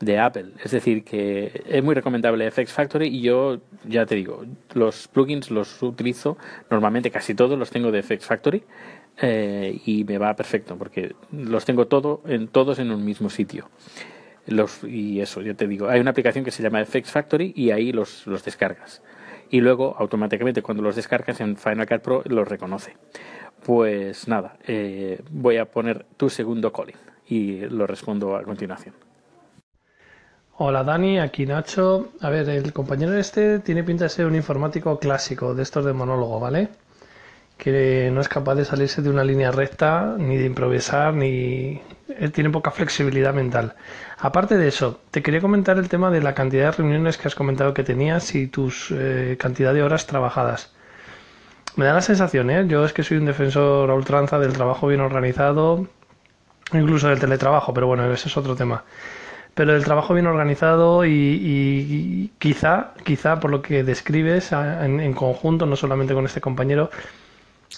de 0.00 0.18
Apple. 0.18 0.52
Es 0.62 0.70
decir, 0.70 1.04
que 1.04 1.62
es 1.66 1.82
muy 1.82 1.94
recomendable 1.94 2.50
FX 2.50 2.72
Factory 2.72 3.08
y 3.08 3.22
yo 3.22 3.60
ya 3.84 4.06
te 4.06 4.14
digo, 4.14 4.44
los 4.74 5.08
plugins 5.08 5.50
los 5.50 5.82
utilizo 5.82 6.36
normalmente, 6.70 7.10
casi 7.10 7.34
todos 7.34 7.58
los 7.58 7.70
tengo 7.70 7.90
de 7.90 8.02
FX 8.02 8.26
Factory 8.26 8.64
eh, 9.20 9.80
y 9.86 10.04
me 10.04 10.18
va 10.18 10.34
perfecto 10.34 10.76
porque 10.76 11.14
los 11.32 11.64
tengo 11.64 11.86
todo 11.86 12.22
en, 12.26 12.48
todos 12.48 12.78
en 12.78 12.90
un 12.90 13.04
mismo 13.04 13.30
sitio. 13.30 13.70
Los, 14.46 14.84
y 14.84 15.20
eso, 15.20 15.40
ya 15.40 15.54
te 15.54 15.66
digo, 15.66 15.88
hay 15.88 16.00
una 16.00 16.10
aplicación 16.10 16.44
que 16.44 16.50
se 16.50 16.62
llama 16.62 16.84
FX 16.84 17.10
Factory 17.10 17.52
y 17.56 17.70
ahí 17.70 17.92
los, 17.92 18.26
los 18.26 18.44
descargas. 18.44 19.02
Y 19.50 19.60
luego 19.60 19.94
automáticamente 19.98 20.62
cuando 20.62 20.82
los 20.82 20.96
descargas 20.96 21.40
en 21.40 21.56
Final 21.56 21.86
Cut 21.86 22.00
Pro 22.00 22.22
los 22.26 22.46
reconoce. 22.46 22.94
Pues 23.64 24.28
nada, 24.28 24.58
eh, 24.66 25.22
voy 25.30 25.56
a 25.56 25.70
poner 25.70 26.04
tu 26.18 26.28
segundo 26.28 26.72
calling 26.72 26.96
y 27.26 27.60
lo 27.60 27.86
respondo 27.86 28.36
a 28.36 28.42
continuación. 28.42 28.94
Hola 30.56 30.84
Dani, 30.84 31.18
aquí 31.18 31.46
Nacho. 31.46 32.12
A 32.20 32.30
ver, 32.30 32.48
el 32.48 32.72
compañero 32.72 33.12
este 33.18 33.58
tiene 33.58 33.82
pinta 33.82 34.04
de 34.04 34.10
ser 34.10 34.26
un 34.26 34.36
informático 34.36 35.00
clásico, 35.00 35.52
de 35.52 35.64
estos 35.64 35.84
de 35.84 35.92
monólogo, 35.92 36.38
¿vale? 36.38 36.68
Que 37.58 38.08
no 38.12 38.20
es 38.20 38.28
capaz 38.28 38.54
de 38.54 38.64
salirse 38.64 39.02
de 39.02 39.10
una 39.10 39.24
línea 39.24 39.50
recta, 39.50 40.14
ni 40.16 40.36
de 40.36 40.46
improvisar, 40.46 41.12
ni... 41.12 41.82
Tiene 42.32 42.50
poca 42.50 42.70
flexibilidad 42.70 43.34
mental. 43.34 43.74
Aparte 44.18 44.56
de 44.56 44.68
eso, 44.68 45.00
te 45.10 45.22
quería 45.24 45.40
comentar 45.40 45.76
el 45.78 45.88
tema 45.88 46.12
de 46.12 46.22
la 46.22 46.34
cantidad 46.34 46.66
de 46.66 46.76
reuniones 46.76 47.18
que 47.18 47.26
has 47.26 47.34
comentado 47.34 47.74
que 47.74 47.82
tenías 47.82 48.32
y 48.36 48.46
tus 48.46 48.92
eh, 48.92 49.36
cantidad 49.40 49.74
de 49.74 49.82
horas 49.82 50.06
trabajadas. 50.06 50.72
Me 51.74 51.84
da 51.84 51.94
la 51.94 52.00
sensación, 52.00 52.48
¿eh? 52.50 52.64
Yo 52.68 52.84
es 52.84 52.92
que 52.92 53.02
soy 53.02 53.16
un 53.16 53.26
defensor 53.26 53.90
a 53.90 53.94
ultranza 53.94 54.38
del 54.38 54.52
trabajo 54.52 54.86
bien 54.86 55.00
organizado, 55.00 55.88
incluso 56.72 57.08
del 57.08 57.18
teletrabajo, 57.18 57.74
pero 57.74 57.88
bueno, 57.88 58.12
ese 58.12 58.28
es 58.28 58.36
otro 58.36 58.54
tema 58.54 58.84
pero 59.54 59.74
el 59.76 59.84
trabajo 59.84 60.14
bien 60.14 60.26
organizado 60.26 61.04
y, 61.06 62.30
quizá, 62.38 62.92
quizá 63.04 63.40
por 63.40 63.50
lo 63.50 63.62
que 63.62 63.84
describes 63.84 64.52
en, 64.52 65.12
conjunto, 65.14 65.66
no 65.66 65.76
solamente 65.76 66.14
con 66.14 66.26
este 66.26 66.40
compañero, 66.40 66.90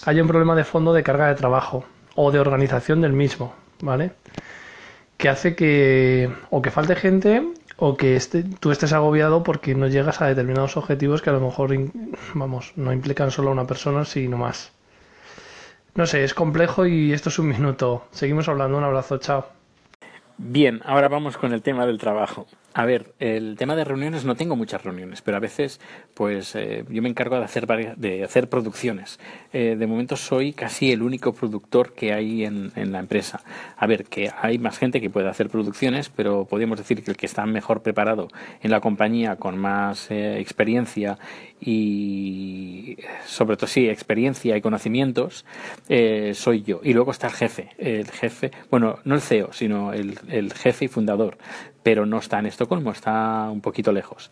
haya 0.05 0.21
un 0.21 0.27
problema 0.27 0.55
de 0.55 0.63
fondo 0.63 0.93
de 0.93 1.03
carga 1.03 1.27
de 1.27 1.35
trabajo 1.35 1.85
o 2.15 2.31
de 2.31 2.39
organización 2.39 3.01
del 3.01 3.13
mismo, 3.13 3.53
¿vale? 3.81 4.11
Que 5.17 5.29
hace 5.29 5.55
que 5.55 6.29
o 6.49 6.61
que 6.61 6.71
falte 6.71 6.95
gente 6.95 7.43
o 7.77 7.95
que 7.95 8.15
este, 8.15 8.43
tú 8.43 8.71
estés 8.71 8.93
agobiado 8.93 9.43
porque 9.43 9.75
no 9.75 9.87
llegas 9.87 10.21
a 10.21 10.27
determinados 10.27 10.77
objetivos 10.77 11.21
que 11.21 11.29
a 11.29 11.33
lo 11.33 11.41
mejor, 11.41 11.75
vamos, 12.33 12.73
no 12.75 12.91
implican 12.91 13.29
solo 13.31 13.49
a 13.49 13.53
una 13.53 13.67
persona, 13.67 14.03
sino 14.05 14.37
más. 14.37 14.71
No 15.93 16.05
sé, 16.05 16.23
es 16.23 16.33
complejo 16.33 16.85
y 16.85 17.13
esto 17.13 17.29
es 17.29 17.39
un 17.39 17.47
minuto. 17.49 18.05
Seguimos 18.11 18.47
hablando. 18.47 18.77
Un 18.77 18.83
abrazo, 18.83 19.17
chao. 19.17 19.56
Bien, 20.39 20.81
ahora 20.85 21.07
vamos 21.07 21.35
con 21.35 21.51
el 21.51 21.63
tema 21.63 21.87
del 21.87 21.97
trabajo. 21.97 22.45
A 22.75 22.85
ver, 22.85 23.15
el 23.17 23.55
tema 23.57 23.75
de 23.75 23.83
reuniones 23.83 24.23
no 24.23 24.35
tengo 24.35 24.55
muchas 24.55 24.83
reuniones, 24.83 25.23
pero 25.23 25.37
a 25.37 25.39
veces, 25.39 25.81
pues 26.13 26.53
eh, 26.53 26.85
yo 26.89 27.01
me 27.01 27.09
encargo 27.09 27.39
de 27.39 27.43
hacer 27.43 27.65
de 27.65 28.23
hacer 28.23 28.49
producciones. 28.49 29.19
Eh, 29.51 29.75
de 29.75 29.87
momento 29.87 30.15
soy 30.15 30.53
casi 30.53 30.91
el 30.91 31.01
único 31.01 31.33
productor 31.33 31.93
que 31.93 32.13
hay 32.13 32.45
en, 32.45 32.71
la 32.75 32.99
empresa. 32.99 33.41
A 33.77 33.87
ver, 33.87 34.05
que 34.05 34.29
hay 34.39 34.59
más 34.59 34.77
gente 34.77 35.01
que 35.01 35.09
puede 35.09 35.27
hacer 35.27 35.49
producciones, 35.49 36.09
pero 36.09 36.45
podríamos 36.45 36.77
decir 36.77 37.03
que 37.03 37.09
el 37.09 37.17
que 37.17 37.25
está 37.25 37.47
mejor 37.47 37.81
preparado 37.81 38.27
en 38.61 38.69
la 38.69 38.79
compañía, 38.79 39.37
con 39.37 39.57
más 39.57 40.11
eh, 40.11 40.39
experiencia 40.39 41.17
y 41.59 42.97
sobre 43.25 43.57
todo 43.57 43.67
sí 43.67 43.89
experiencia 43.89 44.55
y 44.55 44.61
conocimientos 44.61 45.45
soy 46.33 46.61
yo. 46.63 46.81
Y 46.83 46.93
luego 46.93 47.11
está 47.11 47.27
el 47.27 47.33
jefe. 47.33 47.69
El 47.77 48.09
jefe 48.09 48.51
bueno 48.69 48.99
no 49.05 49.15
el 49.15 49.21
CEO 49.21 49.53
sino 49.53 49.93
el, 49.93 50.19
el 50.29 50.53
jefe 50.53 50.85
y 50.85 50.87
fundador. 50.87 51.37
Pero 51.83 52.05
no 52.05 52.19
está 52.19 52.39
en 52.39 52.47
Estocolmo, 52.47 52.91
está 52.91 53.49
un 53.49 53.61
poquito 53.61 53.91
lejos. 53.91 54.29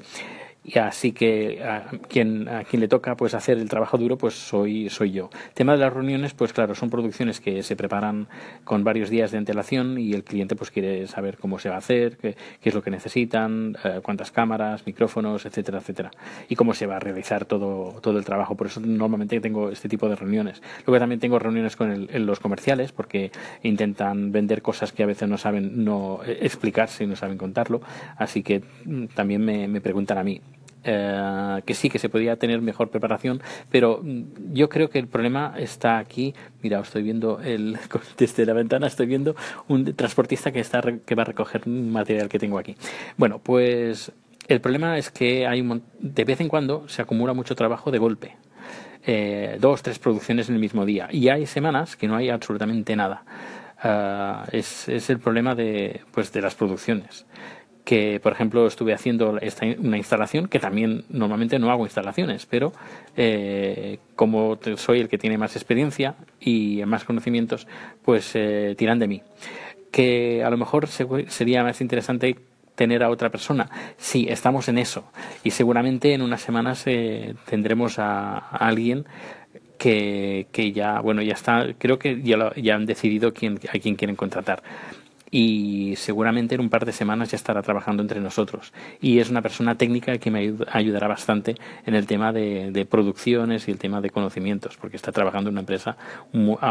Y 0.68 0.80
así 0.80 1.12
que 1.12 1.64
a 1.64 1.86
quien, 2.10 2.50
a 2.50 2.64
quien 2.64 2.80
le 2.80 2.88
toca 2.88 3.16
pues 3.16 3.36
hacer 3.36 3.60
el 3.60 3.70
trabajo 3.70 4.00
duro 4.00 4.18
pues 4.18 4.34
soy, 4.34 4.90
soy 4.90 5.12
yo. 5.12 5.30
Tema 5.54 5.74
de 5.74 5.78
las 5.78 5.94
reuniones, 5.94 6.34
pues 6.34 6.54
claro, 6.54 6.74
son 6.74 6.90
producciones 6.90 7.40
que 7.40 7.62
se 7.62 7.76
preparan 7.76 8.28
con 8.64 8.84
varios 8.84 9.12
días 9.12 9.30
de 9.30 9.38
antelación 9.38 10.00
y 10.00 10.14
el 10.14 10.24
cliente 10.24 10.56
pues 10.56 10.72
quiere 10.72 11.06
saber 11.06 11.38
cómo 11.38 11.60
se 11.60 11.70
va 11.70 11.76
a 11.76 11.78
hacer, 11.78 12.18
qué, 12.18 12.36
qué 12.62 12.70
es 12.70 12.74
lo 12.74 12.82
que 12.82 12.90
necesitan, 12.90 13.78
eh, 13.84 14.00
cuántas 14.02 14.32
cámaras, 14.32 14.88
micrófonos, 14.88 15.46
etcétera, 15.46 15.78
etcétera. 15.78 16.10
Y 16.50 16.56
cómo 16.56 16.74
se 16.74 16.88
va 16.88 16.96
a 16.96 17.00
realizar 17.00 17.46
todo, 17.46 18.02
todo 18.02 18.18
el 18.18 18.26
trabajo. 18.26 18.56
Por 18.56 18.66
eso 18.66 18.80
normalmente 18.80 19.40
tengo 19.42 19.70
este 19.70 19.88
tipo 19.88 20.10
de 20.10 20.16
reuniones. 20.16 20.64
Luego 20.88 21.00
también 21.00 21.20
tengo 21.20 21.38
reuniones 21.38 21.76
con 21.76 22.08
los 22.26 22.40
comerciales 22.40 22.92
porque 22.92 23.32
intentan 23.62 24.32
vender 24.32 24.64
cosas 24.64 24.92
que 24.92 25.04
a 25.04 25.06
veces 25.06 25.30
no 25.30 25.38
saben 25.38 25.86
no 25.86 26.22
eh, 26.26 26.40
explicarse 26.42 27.04
y 27.04 27.08
no 27.08 27.16
saben 27.16 27.38
contarlo. 27.38 27.82
Así 28.18 28.42
que 28.42 28.64
mm, 28.86 29.06
también 29.14 29.46
me, 29.46 29.68
me 29.68 29.80
preguntan 29.80 30.18
a 30.18 30.24
mí 30.24 30.42
eh, 30.88 31.62
que 31.66 31.74
sí, 31.74 31.90
que 31.90 31.98
se 31.98 32.10
podía 32.10 32.36
tener 32.36 32.62
mejor 32.62 32.90
preparación, 32.90 33.42
pero 33.72 34.02
mm, 34.04 34.54
yo 34.54 34.70
creo 34.70 34.90
que 34.90 35.00
el 35.00 35.08
problema 35.08 35.56
está 35.58 35.98
aquí. 35.98 36.36
Mira, 36.62 36.80
estoy 36.80 37.02
viendo 37.02 37.40
el, 37.40 37.78
desde 38.18 38.46
la 38.46 38.54
ventana, 38.54 38.86
estoy 38.86 39.08
viendo 39.08 39.36
un 39.68 39.96
transportista 39.96 40.52
que, 40.52 40.60
está, 40.60 40.82
que 40.82 41.16
va 41.16 41.24
a 41.24 41.26
recoger 41.26 41.64
un 41.66 41.92
material 41.92 42.30
que 42.30 42.38
tengo 42.38 42.60
aquí. 42.60 42.76
Bueno, 43.18 43.40
pues 43.40 44.12
el 44.48 44.62
problema 44.62 45.00
es 45.00 45.10
que 45.10 45.48
hay 45.48 45.68
de 46.00 46.24
vez 46.24 46.40
en 46.40 46.50
cuando 46.50 46.88
se 46.88 47.02
acumula 47.02 47.34
mucho 47.34 47.56
trabajo 47.56 47.90
de 47.90 47.98
golpe. 47.98 48.36
Eh, 49.08 49.58
dos, 49.60 49.82
tres 49.82 49.98
producciones 49.98 50.50
en 50.50 50.56
el 50.56 50.62
mismo 50.62 50.86
día. 50.86 51.08
Y 51.12 51.30
hay 51.30 51.48
semanas 51.48 51.96
que 51.96 52.08
no 52.08 52.16
hay 52.16 52.30
absolutamente 52.30 52.96
nada. 52.96 53.24
Uh, 53.84 54.48
es, 54.52 54.88
es, 54.88 55.10
el 55.10 55.20
problema 55.20 55.54
de, 55.54 56.02
pues, 56.12 56.32
de 56.32 56.42
las 56.42 56.56
producciones 56.56 57.26
que 57.86 58.20
por 58.20 58.34
ejemplo 58.34 58.68
estuve 58.68 58.94
haciendo 58.94 59.38
esta, 59.40 59.66
una 59.78 59.98
instalación 59.98 60.48
que 60.48 60.60
también 60.60 61.06
normalmente 61.10 61.60
no 61.60 61.70
hago 61.70 61.86
instalaciones 61.86 62.46
pero 62.48 62.74
eh, 63.16 64.00
como 64.16 64.58
soy 64.76 65.00
el 65.00 65.08
que 65.08 65.18
tiene 65.18 65.38
más 65.38 65.56
experiencia 65.56 66.16
y 66.40 66.82
más 66.86 67.06
conocimientos 67.06 67.68
pues 68.04 68.32
eh, 68.34 68.76
tiran 68.78 69.00
de 69.00 69.08
mí. 69.08 69.22
Que 69.92 70.44
a 70.44 70.50
lo 70.50 70.58
mejor 70.58 70.88
sería 70.88 71.64
más 71.64 71.80
interesante 71.80 72.36
tener 72.76 73.04
a 73.04 73.10
otra 73.10 73.30
persona. 73.30 73.70
Sí 73.98 74.28
estamos 74.30 74.68
en 74.68 74.78
eso. 74.78 75.06
Y 75.44 75.52
seguramente 75.52 76.14
en 76.14 76.22
unas 76.22 76.42
semanas 76.42 76.84
eh, 76.88 77.36
tendremos 77.46 78.00
a, 78.00 78.38
alguien 78.38 79.06
que, 79.78 80.48
que, 80.52 80.72
ya 80.72 81.00
bueno 81.00 81.22
ya 81.22 81.34
está 81.34 81.68
creo 81.78 82.00
que 82.00 82.22
ya, 82.22 82.54
ya 82.56 82.76
han 82.76 82.86
decidido 82.86 83.34
quién, 83.34 83.60
a 83.70 83.80
quién 83.80 83.96
quieren 83.96 84.16
contratar 84.16 84.64
y 85.32 85.96
seguramente 85.98 86.56
en 86.56 86.62
un 86.62 86.70
par 86.70 86.86
de 86.86 86.92
semanas 86.92 87.32
ya 87.32 87.36
estará 87.36 87.62
trabajando 87.62 88.02
entre 88.02 88.20
nosotros. 88.22 88.72
Y 89.02 89.20
es 89.20 89.30
una 89.30 89.42
persona 89.42 89.76
técnica 89.76 90.18
que 90.18 90.32
me 90.32 90.54
ayudará 90.72 91.08
bastante 91.08 91.56
en 91.86 91.96
el 91.96 92.06
tema 92.06 92.32
de, 92.32 92.88
producciones 92.90 93.68
y 93.68 93.72
el 93.72 93.80
tema 93.80 94.02
de 94.02 94.10
conocimientos, 94.10 94.78
porque 94.78 94.98
está 94.98 95.12
trabajando 95.12 95.50
en 95.50 95.56
una 95.56 95.62
empresa 95.62 95.98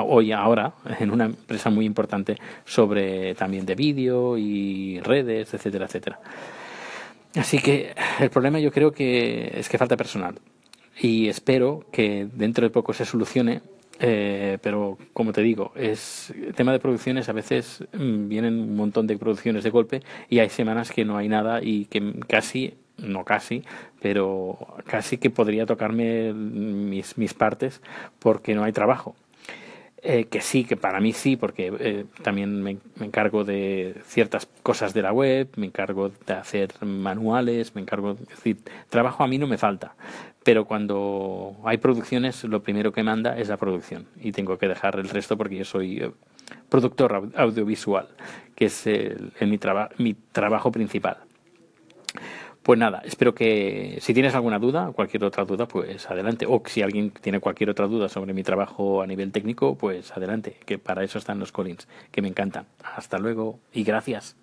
hoy 0.06 0.32
ahora, 0.32 0.72
en 1.00 1.10
una 1.10 1.26
empresa 1.26 1.70
muy 1.70 1.84
importante 1.84 2.36
sobre 2.64 3.34
también 3.34 3.66
de 3.66 3.74
vídeo 3.74 4.38
y 4.38 5.00
redes, 5.00 5.52
etcétera, 5.52 5.86
etcétera. 5.86 6.20
Así 7.36 7.58
que 7.58 7.94
el 8.20 8.30
problema 8.30 8.60
yo 8.60 8.70
creo 8.70 8.92
que 8.92 9.52
es 9.54 9.68
que 9.68 9.78
falta 9.78 9.96
personal. 9.96 10.36
y 11.00 11.28
espero 11.28 11.84
que 11.90 12.28
dentro 12.32 12.64
de 12.64 12.70
poco 12.70 12.92
se 12.92 13.04
solucione. 13.04 13.62
Eh, 14.00 14.58
pero 14.60 14.98
como 15.12 15.32
te 15.32 15.42
digo, 15.42 15.72
es 15.76 16.34
tema 16.56 16.72
de 16.72 16.80
producciones. 16.80 17.28
A 17.28 17.32
veces 17.32 17.84
mm, 17.92 18.28
vienen 18.28 18.60
un 18.60 18.76
montón 18.76 19.06
de 19.06 19.16
producciones 19.18 19.64
de 19.64 19.70
golpe 19.70 20.02
y 20.28 20.40
hay 20.40 20.50
semanas 20.50 20.90
que 20.90 21.04
no 21.04 21.16
hay 21.16 21.28
nada 21.28 21.62
y 21.62 21.86
que 21.86 22.14
casi 22.26 22.74
no 22.96 23.24
casi, 23.24 23.64
pero 24.00 24.58
casi 24.86 25.18
que 25.18 25.30
podría 25.30 25.66
tocarme 25.66 26.32
mis, 26.32 27.18
mis 27.18 27.34
partes 27.34 27.82
porque 28.18 28.54
no 28.54 28.64
hay 28.64 28.72
trabajo. 28.72 29.16
Eh, 30.06 30.26
que 30.26 30.42
sí, 30.42 30.64
que 30.64 30.76
para 30.76 31.00
mí 31.00 31.14
sí, 31.14 31.34
porque 31.38 31.72
eh, 31.80 32.04
también 32.22 32.62
me, 32.62 32.76
encargo 33.00 33.42
de 33.42 33.96
ciertas 34.04 34.46
cosas 34.62 34.92
de 34.92 35.00
la 35.00 35.14
web, 35.14 35.48
me 35.56 35.64
encargo 35.64 36.10
de 36.10 36.34
hacer 36.34 36.74
manuales, 36.84 37.74
me 37.74 37.80
encargo, 37.80 38.12
de 38.12 38.26
decir, 38.26 38.58
trabajo 38.90 39.24
a 39.24 39.28
mí 39.28 39.38
no 39.38 39.46
me 39.46 39.56
falta, 39.56 39.94
pero 40.42 40.66
cuando 40.66 41.56
hay 41.64 41.78
producciones 41.78 42.44
lo 42.44 42.62
primero 42.62 42.92
que 42.92 43.02
manda 43.02 43.38
es 43.38 43.48
la 43.48 43.56
producción 43.56 44.06
y 44.20 44.32
tengo 44.32 44.58
que 44.58 44.68
dejar 44.68 44.96
el 44.96 45.08
resto 45.08 45.38
porque 45.38 45.56
yo 45.56 45.64
soy 45.64 45.96
eh, 45.96 46.10
productor 46.68 47.30
audiovisual, 47.34 48.08
que 48.54 48.66
es 48.66 48.84
mi, 49.40 49.58
mi 49.96 50.14
trabajo 50.32 50.70
principal. 50.70 51.16
Pues 52.64 52.78
nada, 52.78 53.02
espero 53.04 53.34
que 53.34 53.98
si 54.00 54.14
tienes 54.14 54.34
alguna 54.34 54.58
duda, 54.58 54.90
cualquier 54.92 55.22
otra 55.24 55.44
duda, 55.44 55.68
pues 55.68 56.10
adelante. 56.10 56.46
O 56.48 56.62
si 56.64 56.80
alguien 56.80 57.10
tiene 57.10 57.38
cualquier 57.38 57.68
otra 57.68 57.86
duda 57.86 58.08
sobre 58.08 58.32
mi 58.32 58.42
trabajo 58.42 59.02
a 59.02 59.06
nivel 59.06 59.32
técnico, 59.32 59.76
pues 59.76 60.10
adelante, 60.16 60.56
que 60.64 60.78
para 60.78 61.04
eso 61.04 61.18
están 61.18 61.38
los 61.38 61.52
Collins, 61.52 61.86
que 62.10 62.22
me 62.22 62.28
encantan. 62.28 62.64
Hasta 62.82 63.18
luego 63.18 63.58
y 63.74 63.84
gracias. 63.84 64.34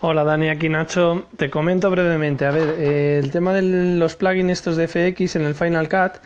Hola 0.00 0.24
Dani, 0.24 0.48
aquí 0.48 0.68
Nacho. 0.68 1.28
Te 1.36 1.48
comento 1.48 1.88
brevemente. 1.88 2.46
A 2.46 2.50
ver, 2.50 2.74
eh, 2.80 3.20
el 3.22 3.30
tema 3.30 3.54
de 3.54 3.62
los 3.62 4.16
plugins 4.16 4.50
estos 4.50 4.76
de 4.76 4.88
FX 4.88 5.36
en 5.36 5.42
el 5.42 5.54
Final 5.54 5.88
Cut, 5.88 6.20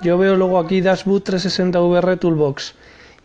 yo 0.00 0.16
veo 0.16 0.36
luego 0.36 0.58
aquí 0.58 0.80
Dashboot 0.80 1.22
360 1.24 1.82
VR 1.82 2.16
Toolbox 2.16 2.74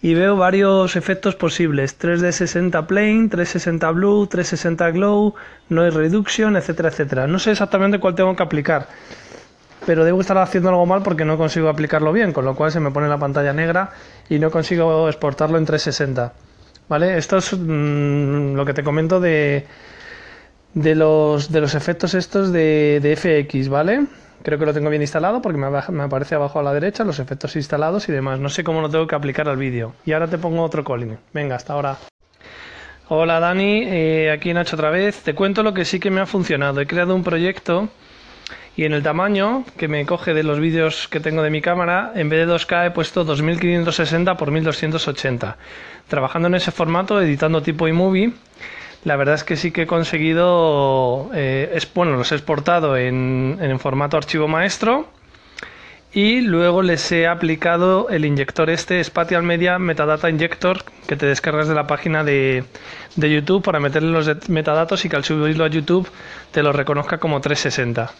y 0.01 0.13
veo 0.13 0.35
varios 0.35 0.95
efectos 0.95 1.35
posibles 1.35 1.97
3D60 1.99 2.85
Plane, 2.85 3.27
360 3.29 3.91
Blue, 3.91 4.27
360 4.27 4.91
Glow, 4.91 5.33
Noise 5.69 5.97
Reduction, 5.97 6.55
etcétera, 6.55 6.89
etcétera. 6.89 7.27
No 7.27 7.39
sé 7.39 7.51
exactamente 7.51 7.99
cuál 7.99 8.15
tengo 8.15 8.35
que 8.35 8.43
aplicar, 8.43 8.87
pero 9.85 10.05
debo 10.05 10.21
estar 10.21 10.37
haciendo 10.37 10.69
algo 10.69 10.85
mal 10.85 11.01
porque 11.01 11.25
no 11.25 11.37
consigo 11.37 11.69
aplicarlo 11.69 12.11
bien, 12.13 12.33
con 12.33 12.45
lo 12.45 12.55
cual 12.55 12.71
se 12.71 12.79
me 12.79 12.91
pone 12.91 13.07
la 13.07 13.17
pantalla 13.17 13.53
negra 13.53 13.91
y 14.29 14.39
no 14.39 14.51
consigo 14.51 15.07
exportarlo 15.09 15.57
en 15.57 15.65
360. 15.65 16.33
¿Vale? 16.87 17.17
Esto 17.17 17.37
es 17.37 17.51
mm, 17.53 18.53
lo 18.53 18.63
que 18.63 18.73
te 18.75 18.83
comento 18.83 19.19
de, 19.19 19.65
de, 20.75 20.93
los, 20.93 21.51
de 21.51 21.61
los 21.61 21.73
efectos 21.73 22.13
estos 22.13 22.51
de, 22.51 22.99
de 23.01 23.15
FX, 23.15 23.69
¿vale? 23.69 24.05
Creo 24.45 24.59
que 24.59 24.65
lo 24.67 24.75
tengo 24.75 24.91
bien 24.91 25.01
instalado 25.01 25.41
porque 25.41 25.57
me, 25.57 26.03
aparece 26.03 26.35
abajo 26.35 26.59
a 26.59 26.63
la 26.63 26.71
derecha 26.71 27.03
los 27.03 27.17
efectos 27.17 27.55
instalados 27.55 28.07
y 28.09 28.11
demás. 28.11 28.39
No 28.39 28.49
sé 28.49 28.63
cómo 28.63 28.79
lo 28.79 28.91
tengo 28.91 29.07
que 29.07 29.15
aplicar 29.15 29.49
al 29.49 29.57
vídeo. 29.57 29.95
Y 30.05 30.11
ahora 30.11 30.27
te 30.27 30.37
pongo 30.37 30.61
otro 30.61 30.83
calling. 30.83 31.17
Venga, 31.33 31.55
hasta 31.55 31.73
ahora. 31.73 31.97
Hola 33.07 33.39
Dani, 33.39 33.85
eh, 33.87 34.29
aquí 34.31 34.53
Nacho 34.53 34.75
otra 34.75 34.91
vez. 34.91 35.23
Te 35.23 35.33
cuento 35.33 35.63
lo 35.63 35.73
que 35.73 35.83
sí 35.83 35.99
que 35.99 36.11
me 36.11 36.21
ha 36.21 36.27
funcionado. 36.27 36.79
He 36.79 36.85
creado 36.85 37.15
un 37.15 37.23
proyecto 37.23 37.89
y 38.77 38.83
en 38.83 38.93
el 38.93 39.01
tamaño 39.01 39.65
que 39.77 39.87
me 39.87 40.05
coge 40.05 40.35
de 40.35 40.43
los 40.43 40.59
vídeos 40.59 41.07
que 41.07 41.19
tengo 41.19 41.41
de 41.41 41.49
mi 41.49 41.61
cámara, 41.61 42.11
en 42.13 42.29
vez 42.29 42.45
de 42.45 42.53
2K 42.53 42.85
he 42.85 42.91
puesto 42.91 43.23
2560 43.23 44.31
x 44.31 44.51
1280. 44.51 45.57
Trabajando 46.07 46.49
en 46.49 46.53
ese 46.53 46.69
formato, 46.69 47.19
editando 47.19 47.63
tipo 47.63 47.87
iMovie 47.87 48.31
la 49.05 49.15
verdad 49.15 49.35
es 49.35 49.43
que 49.43 49.55
sí 49.55 49.71
que 49.71 49.83
he 49.83 49.87
conseguido, 49.87 51.29
eh, 51.33 51.71
es, 51.75 51.91
bueno, 51.93 52.17
los 52.17 52.31
he 52.31 52.35
exportado 52.35 52.97
en, 52.97 53.77
formato 53.79 54.17
archivo 54.17 54.47
maestro 54.47 55.07
y 56.11 56.41
luego 56.41 56.81
les 56.81 57.11
he 57.11 57.27
aplicado 57.27 58.09
el 58.09 58.25
inyector 58.25 58.69
este 58.71 59.03
Spatial 59.03 59.43
Media 59.43 59.77
Metadata 59.77 60.29
Injector 60.29 60.83
que 61.07 61.15
te 61.15 61.27
descargas 61.27 61.67
de 61.67 61.75
la 61.75 61.85
página 61.85 62.23
de, 62.23 62.63
de 63.15 63.31
YouTube 63.31 63.63
para 63.63 63.79
meterle 63.79 64.11
los 64.11 64.49
metadatos 64.49 65.05
y 65.05 65.09
que 65.09 65.17
al 65.17 65.23
subirlo 65.23 65.65
a 65.65 65.67
YouTube 65.67 66.09
te 66.51 66.63
lo 66.63 66.71
reconozca 66.73 67.19
como 67.19 67.39
360. 67.41 68.11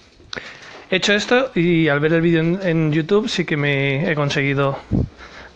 He 0.92 0.98
hecho 0.98 1.14
esto 1.14 1.52
y 1.56 1.88
al 1.88 2.00
ver 2.00 2.14
el 2.14 2.22
vídeo 2.22 2.42
en, 2.42 2.60
en 2.62 2.92
YouTube 2.92 3.28
sí 3.28 3.44
que 3.44 3.58
me 3.58 4.12
he 4.12 4.14
conseguido 4.14 4.78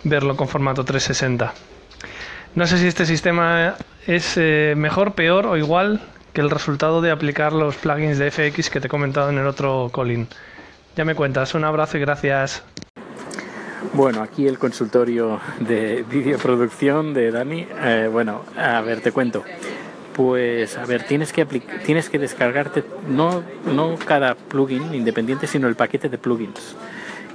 verlo 0.03 0.35
con 0.35 0.47
formato 0.47 0.83
360. 0.83 1.53
No 2.55 2.65
sé 2.65 2.77
si 2.77 2.87
este 2.87 3.05
sistema 3.05 3.75
es 4.07 4.33
eh, 4.35 4.73
mejor, 4.75 5.13
peor 5.13 5.45
o 5.45 5.55
igual 5.57 6.01
que 6.33 6.41
el 6.41 6.49
resultado 6.49 7.01
de 7.01 7.11
aplicar 7.11 7.53
los 7.53 7.75
plugins 7.75 8.17
de 8.17 8.31
FX 8.31 8.69
que 8.69 8.79
te 8.79 8.87
he 8.87 8.89
comentado 8.89 9.29
en 9.29 9.37
el 9.37 9.47
otro 9.47 9.89
Colin. 9.91 10.27
Ya 10.95 11.05
me 11.05 11.15
cuentas, 11.15 11.53
un 11.53 11.63
abrazo 11.63 11.97
y 11.97 12.01
gracias. 12.01 12.63
Bueno, 13.93 14.21
aquí 14.21 14.47
el 14.47 14.59
consultorio 14.59 15.39
de 15.59 16.03
videoproducción 16.09 17.13
de 17.13 17.31
Dani. 17.31 17.67
Eh, 17.83 18.09
bueno, 18.11 18.43
a 18.57 18.81
ver, 18.81 19.01
te 19.01 19.11
cuento. 19.11 19.43
Pues 20.13 20.77
a 20.77 20.85
ver, 20.85 21.03
tienes 21.03 21.31
que 21.31 21.45
tienes 21.45 22.09
que 22.09 22.19
descargarte 22.19 22.83
no, 23.07 23.43
no 23.65 23.95
cada 24.05 24.35
plugin 24.35 24.93
independiente, 24.93 25.47
sino 25.47 25.67
el 25.67 25.75
paquete 25.75 26.09
de 26.09 26.17
plugins. 26.17 26.75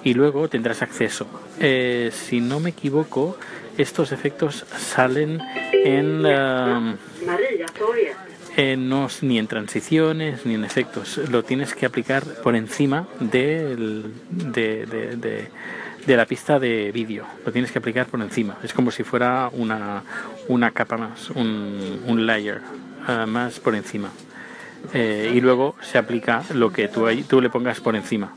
Y 0.02 0.12
luego 0.12 0.48
tendrás 0.48 0.82
acceso. 0.82 1.26
Eh, 1.60 2.10
si 2.12 2.40
no 2.40 2.60
me 2.60 2.70
equivoco, 2.70 3.38
estos 3.78 4.12
efectos 4.12 4.64
salen 4.76 5.40
en, 5.72 6.24
um, 6.26 6.96
no, 8.76 9.08
ni 9.22 9.38
en 9.38 9.46
transiciones 9.46 10.46
ni 10.46 10.54
en 10.54 10.64
efectos. 10.64 11.18
Lo 11.30 11.42
tienes 11.42 11.74
que 11.74 11.86
aplicar 11.86 12.24
por 12.24 12.54
encima 12.56 13.08
de, 13.20 13.76
de, 14.30 15.48
la 16.06 16.26
pista 16.26 16.58
de 16.58 16.92
vídeo. 16.92 17.26
Lo 17.44 17.52
tienes 17.52 17.72
que 17.72 17.78
aplicar 17.78 18.06
por 18.06 18.20
encima. 18.20 18.56
Es 18.62 18.72
como 18.72 18.90
si 18.90 19.02
fuera 19.02 19.48
una, 19.52 20.02
una 20.48 20.70
capa 20.70 20.96
más, 20.96 21.30
un, 21.30 22.02
un 22.06 22.26
layer 22.26 22.60
uh, 23.08 23.26
más 23.26 23.60
por 23.60 23.74
encima. 23.74 24.10
Eh, 24.92 25.32
y 25.34 25.40
luego 25.40 25.76
se 25.80 25.98
aplica 25.98 26.42
lo 26.52 26.70
que 26.70 26.88
tú, 26.88 27.06
tú 27.28 27.40
le 27.40 27.50
pongas 27.50 27.80
por 27.80 27.96
encima. 27.96 28.34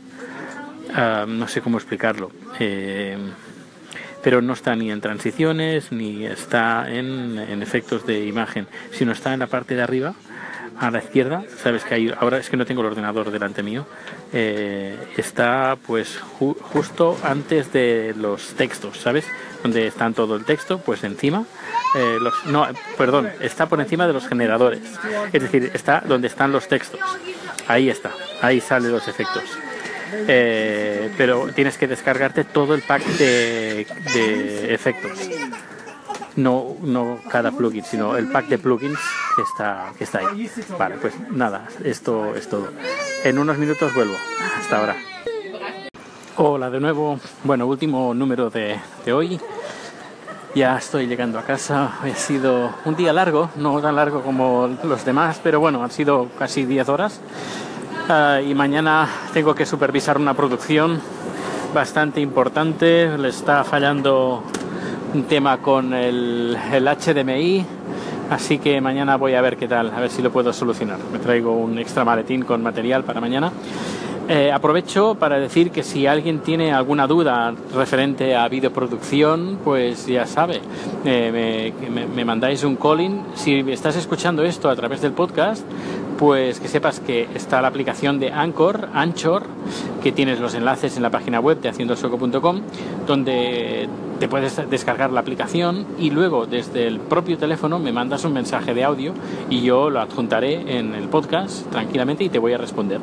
Uh, 0.89 1.28
no 1.28 1.47
sé 1.47 1.62
cómo 1.62 1.78
explicarlo. 1.78 2.32
Eh, 2.60 3.17
pero 4.24 4.42
no 4.42 4.54
está 4.54 4.76
ni 4.76 4.92
en 4.92 5.02
transiciones 5.02 5.92
ni 5.92 6.26
está 6.26 6.90
en, 6.90 7.38
efectos 7.62 8.06
de 8.06 8.26
imagen, 8.26 8.68
sino 8.92 9.12
está 9.12 9.34
en 9.34 9.40
la 9.40 9.48
parte 9.48 9.76
de 9.76 9.82
arriba 9.82 10.14
a 10.80 10.92
la 10.92 11.00
izquierda, 11.00 11.44
sabes 11.64 11.84
que 11.84 11.96
hay, 11.96 12.14
ahora 12.20 12.38
es 12.38 12.52
que 12.52 12.58
no 12.58 12.66
tengo 12.66 12.82
el 12.82 12.88
ordenador 12.88 13.32
delante 13.32 13.64
mío, 13.64 13.88
eh, 14.32 14.96
está 15.18 15.76
pues 15.88 16.20
justo 16.20 17.18
antes 17.24 17.74
de 17.74 18.14
los 18.16 18.54
textos, 18.54 19.00
¿sabes? 19.00 19.26
Donde 19.64 19.88
están 19.88 20.14
todo 20.14 20.36
el 20.36 20.46
texto, 20.46 20.78
pues 20.78 21.04
encima, 21.04 21.46
eh, 21.96 22.18
los, 22.22 22.46
no, 22.46 22.68
perdón, 22.96 23.28
está 23.42 23.68
por 23.68 23.82
encima 23.82 24.06
de 24.06 24.14
los 24.14 24.28
generadores, 24.28 24.82
es 25.34 25.42
decir, 25.42 25.72
está 25.74 26.04
donde 26.06 26.28
están 26.28 26.52
los 26.52 26.68
textos, 26.68 27.00
ahí 27.68 27.90
está, 27.90 28.12
ahí 28.42 28.62
salen 28.62 28.92
los 28.92 29.08
efectos. 29.08 29.58
Eh, 30.12 31.12
pero 31.17 31.48
tienes 31.54 31.78
que 31.78 31.88
descargarte 31.88 32.43
todo 32.43 32.74
el 32.74 32.82
pack 32.82 33.04
de, 33.04 33.86
efectos. 34.74 35.12
No, 36.36 36.76
no 36.82 37.20
cada 37.30 37.52
plugin, 37.52 37.84
sino 37.84 38.15
el 38.15 38.28
pack 38.28 38.48
de 38.48 38.58
plugins 38.60 39.00
que 39.36 39.41
está, 39.41 39.91
que 39.98 40.04
está 40.04 40.20
ahí. 40.20 40.50
Vale, 40.78 40.96
pues 41.02 41.13
nada, 41.32 41.67
esto 41.84 42.36
es 42.36 42.48
todo. 42.48 42.72
En 43.24 43.39
unos 43.39 43.58
minutos 43.58 43.93
vuelvo. 43.93 44.15
Hasta 44.60 44.80
ahora. 44.80 44.96
Hola 46.38 46.70
de 46.70 46.80
nuevo. 46.80 47.20
Bueno, 47.43 47.65
último 47.65 48.13
número 48.13 48.50
de, 48.50 48.80
de 49.04 49.13
hoy. 49.13 49.39
Ya 50.54 50.78
estoy 50.78 51.08
llegando 51.08 51.38
a 51.39 51.43
casa. 51.43 52.00
Ha 52.02 52.15
sido 52.15 52.72
un 52.86 52.96
día 52.96 53.13
largo, 53.13 53.50
no 53.58 53.80
tan 53.82 53.96
largo 53.96 54.22
como 54.22 54.67
los 54.84 55.06
demás, 55.06 55.39
pero 55.43 55.60
bueno, 55.60 55.84
han 55.84 55.91
sido 55.91 56.30
casi 56.38 56.65
10 56.65 56.89
horas. 56.89 57.22
Ah, 58.10 58.39
y 58.41 58.56
mañana 58.56 59.06
tengo 59.34 59.54
que 59.54 59.65
supervisar 59.65 60.17
una 60.17 60.34
producción 60.34 61.02
bastante 61.74 62.22
importante. 62.22 63.17
Le 63.17 63.28
está 63.28 63.65
fallando 63.65 64.43
un 65.13 65.24
tema 65.24 65.58
con 65.58 65.93
el, 65.93 66.58
el 66.72 66.86
HDMI, 66.88 67.65
así 68.30 68.60
que 68.60 68.80
mañana 68.80 69.17
voy 69.17 69.34
a 69.34 69.41
ver 69.41 69.58
qué 69.58 69.67
tal, 69.67 69.91
a 69.93 70.00
ver 70.00 70.10
si 70.10 70.22
lo 70.22 70.32
puedo 70.32 70.54
solucionar. 70.54 71.00
Me 71.12 71.20
traigo 71.20 71.52
un 71.52 71.80
extra 71.80 72.06
maletín 72.06 72.43
con 72.43 72.63
material 72.63 73.04
para 73.04 73.20
mañana. 73.20 73.52
Eh, 74.30 74.54
aprovecho 74.54 75.15
para 75.15 75.38
decir 75.38 75.72
que 75.72 75.84
si 75.84 76.08
alguien 76.08 76.39
tiene 76.39 76.72
alguna 76.74 77.08
duda 77.08 77.54
referente 77.74 78.38
a 78.38 78.48
videoproducción, 78.48 79.60
pues 79.65 80.06
ya 80.06 80.26
sabe, 80.26 80.62
eh, 81.04 81.74
me, 81.82 81.89
me, 81.89 82.08
me, 82.08 82.24
mandáis 82.24 82.63
un 82.63 82.78
calling. 82.78 83.22
Si 83.36 83.60
estás 83.70 83.98
escuchando 83.98 84.43
esto 84.43 84.70
a 84.70 84.76
través 84.78 85.02
del 85.02 85.12
podcast, 85.12 85.65
pues 86.18 86.60
que 86.60 86.68
sepas 86.68 87.00
que 87.00 87.28
está 87.36 87.62
la 87.62 87.68
aplicación 87.68 88.20
de 88.20 88.32
Anchor, 88.32 88.90
Anchor, 88.94 89.44
que 90.02 90.12
tienes 90.12 90.40
los 90.40 90.54
enlaces 90.56 90.98
en 90.98 91.04
la 91.04 91.10
página 91.10 91.40
web 91.40 91.62
de 91.62 91.70
haciendosueco.com, 91.70 92.62
donde 93.06 93.88
te 94.20 94.28
puedes 94.28 94.70
descargar 94.70 95.12
la 95.12 95.20
aplicación 95.20 95.86
y 96.00 96.10
luego 96.10 96.46
desde 96.46 96.88
el 96.88 97.00
propio 97.00 97.38
teléfono 97.38 97.80
me 97.80 97.92
mandas 97.92 98.26
un 98.26 98.34
mensaje 98.34 98.74
de 98.74 98.84
audio 98.84 99.14
y 99.50 99.62
yo 99.62 99.90
lo 99.90 100.00
adjuntaré 100.00 100.78
en 100.78 100.96
el 100.96 101.08
podcast 101.08 101.70
tranquilamente 101.70 102.24
y 102.24 102.30
te 102.30 102.40
voy 102.40 102.54
a 102.54 102.58
responder. 102.58 103.00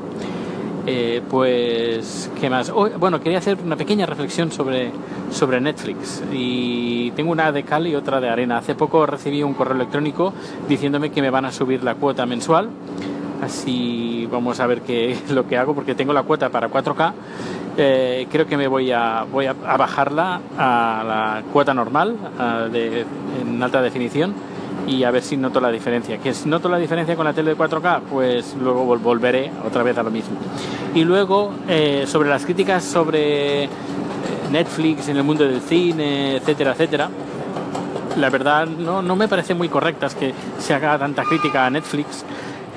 Eh, 0.86 1.22
pues, 1.30 2.30
¿qué 2.38 2.50
más? 2.50 2.70
bueno, 2.70 3.18
quería 3.18 3.38
hacer 3.38 3.56
una 3.64 3.74
pequeña 3.74 4.04
reflexión 4.04 4.52
sobre, 4.52 4.90
sobre 5.30 5.58
Netflix 5.58 6.22
y 6.30 7.10
tengo 7.12 7.32
una 7.32 7.50
de 7.52 7.62
cal 7.62 7.86
y 7.86 7.94
otra 7.94 8.20
de 8.20 8.28
arena. 8.28 8.58
Hace 8.58 8.74
poco 8.74 9.06
recibí 9.06 9.42
un 9.42 9.54
correo 9.54 9.76
electrónico 9.76 10.34
diciéndome 10.68 11.10
que 11.10 11.22
me 11.22 11.30
van 11.30 11.46
a 11.46 11.52
subir 11.52 11.82
la 11.82 11.94
cuota 11.94 12.26
mensual, 12.26 12.68
así 13.42 14.28
vamos 14.30 14.60
a 14.60 14.66
ver 14.66 14.82
qué 14.82 15.16
lo 15.30 15.46
que 15.48 15.56
hago 15.56 15.74
porque 15.74 15.94
tengo 15.94 16.12
la 16.12 16.22
cuota 16.22 16.50
para 16.50 16.68
4K. 16.68 17.12
Eh, 17.76 18.26
creo 18.30 18.46
que 18.46 18.56
me 18.56 18.68
voy 18.68 18.92
a, 18.92 19.24
voy 19.24 19.46
a, 19.46 19.54
bajarla 19.54 20.40
a 20.58 21.04
la 21.06 21.42
cuota 21.50 21.72
normal 21.72 22.14
de, 22.70 23.04
en 23.40 23.62
alta 23.62 23.80
definición 23.80 24.34
y 24.86 25.04
a 25.04 25.10
ver 25.10 25.22
si 25.22 25.36
noto 25.36 25.60
la 25.60 25.70
diferencia. 25.70 26.18
Que 26.18 26.34
si 26.34 26.48
noto 26.48 26.68
la 26.68 26.78
diferencia 26.78 27.16
con 27.16 27.24
la 27.24 27.32
tele 27.32 27.50
de 27.50 27.56
4K, 27.56 28.00
pues 28.10 28.54
luego 28.60 28.84
volveré 28.98 29.50
otra 29.66 29.82
vez 29.82 29.96
a 29.98 30.02
lo 30.02 30.10
mismo. 30.10 30.36
Y 30.94 31.04
luego, 31.04 31.52
eh, 31.68 32.04
sobre 32.06 32.28
las 32.28 32.44
críticas 32.44 32.84
sobre 32.84 33.64
eh, 33.64 33.68
Netflix 34.50 35.08
en 35.08 35.16
el 35.16 35.24
mundo 35.24 35.44
del 35.44 35.60
cine, 35.60 36.36
etcétera, 36.36 36.72
etcétera, 36.72 37.08
la 38.16 38.30
verdad 38.30 38.66
no, 38.66 39.02
no 39.02 39.16
me 39.16 39.26
parece 39.26 39.54
muy 39.54 39.68
correctas 39.68 40.14
que 40.14 40.32
se 40.58 40.74
haga 40.74 40.98
tanta 40.98 41.24
crítica 41.24 41.66
a 41.66 41.70
Netflix 41.70 42.24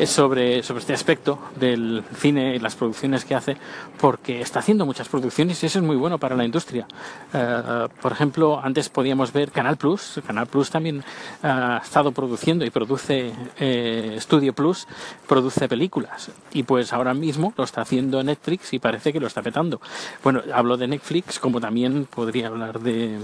sobre, 0.06 0.62
sobre 0.62 0.82
este 0.82 0.94
aspecto 0.94 1.40
del 1.56 2.04
cine 2.16 2.56
y 2.56 2.60
las 2.60 2.76
producciones 2.76 3.26
que 3.26 3.36
hace, 3.36 3.58
porque 4.00 4.42
está 4.42 4.60
haciendo 4.60 4.86
muchas 4.86 5.10
producciones 5.10 5.62
y 5.64 5.66
eso 5.66 5.80
es 5.80 5.86
muy 5.86 5.96
bueno 5.96 6.20
para 6.20 6.36
la 6.36 6.46
industria. 6.46 6.88
Eh, 7.34 7.88
por 8.02 8.12
ejemplo, 8.12 8.60
antes 8.64 8.90
podíamos 8.90 9.34
ver 9.34 9.52
Canal 9.52 9.78
Plus, 9.78 10.22
Canal 10.26 10.48
Plus 10.48 10.70
también 10.70 11.04
ha 11.42 11.82
estado 11.84 12.12
produciendo 12.12 12.66
y 12.66 12.70
produce 12.70 13.32
eh, 13.60 14.18
Studio 14.20 14.54
Plus, 14.54 14.88
produce 15.28 15.68
películas 15.68 16.30
y 16.54 16.64
pues 16.64 16.94
ahora 16.94 17.14
mismo 17.14 17.54
lo 17.58 17.64
está 17.64 17.82
haciendo 17.82 18.22
Netflix 18.24 18.74
y 18.74 18.80
parece 18.80 19.12
que 19.12 19.20
lo 19.20 19.28
está 19.28 19.42
petando. 19.42 19.82
Bueno, 20.24 20.42
hablo 20.54 20.78
de 20.78 20.88
Netflix 20.88 21.40
como 21.40 21.60
también 21.60 22.06
podría 22.06 22.48
hablar 22.48 22.80
de, 22.80 23.18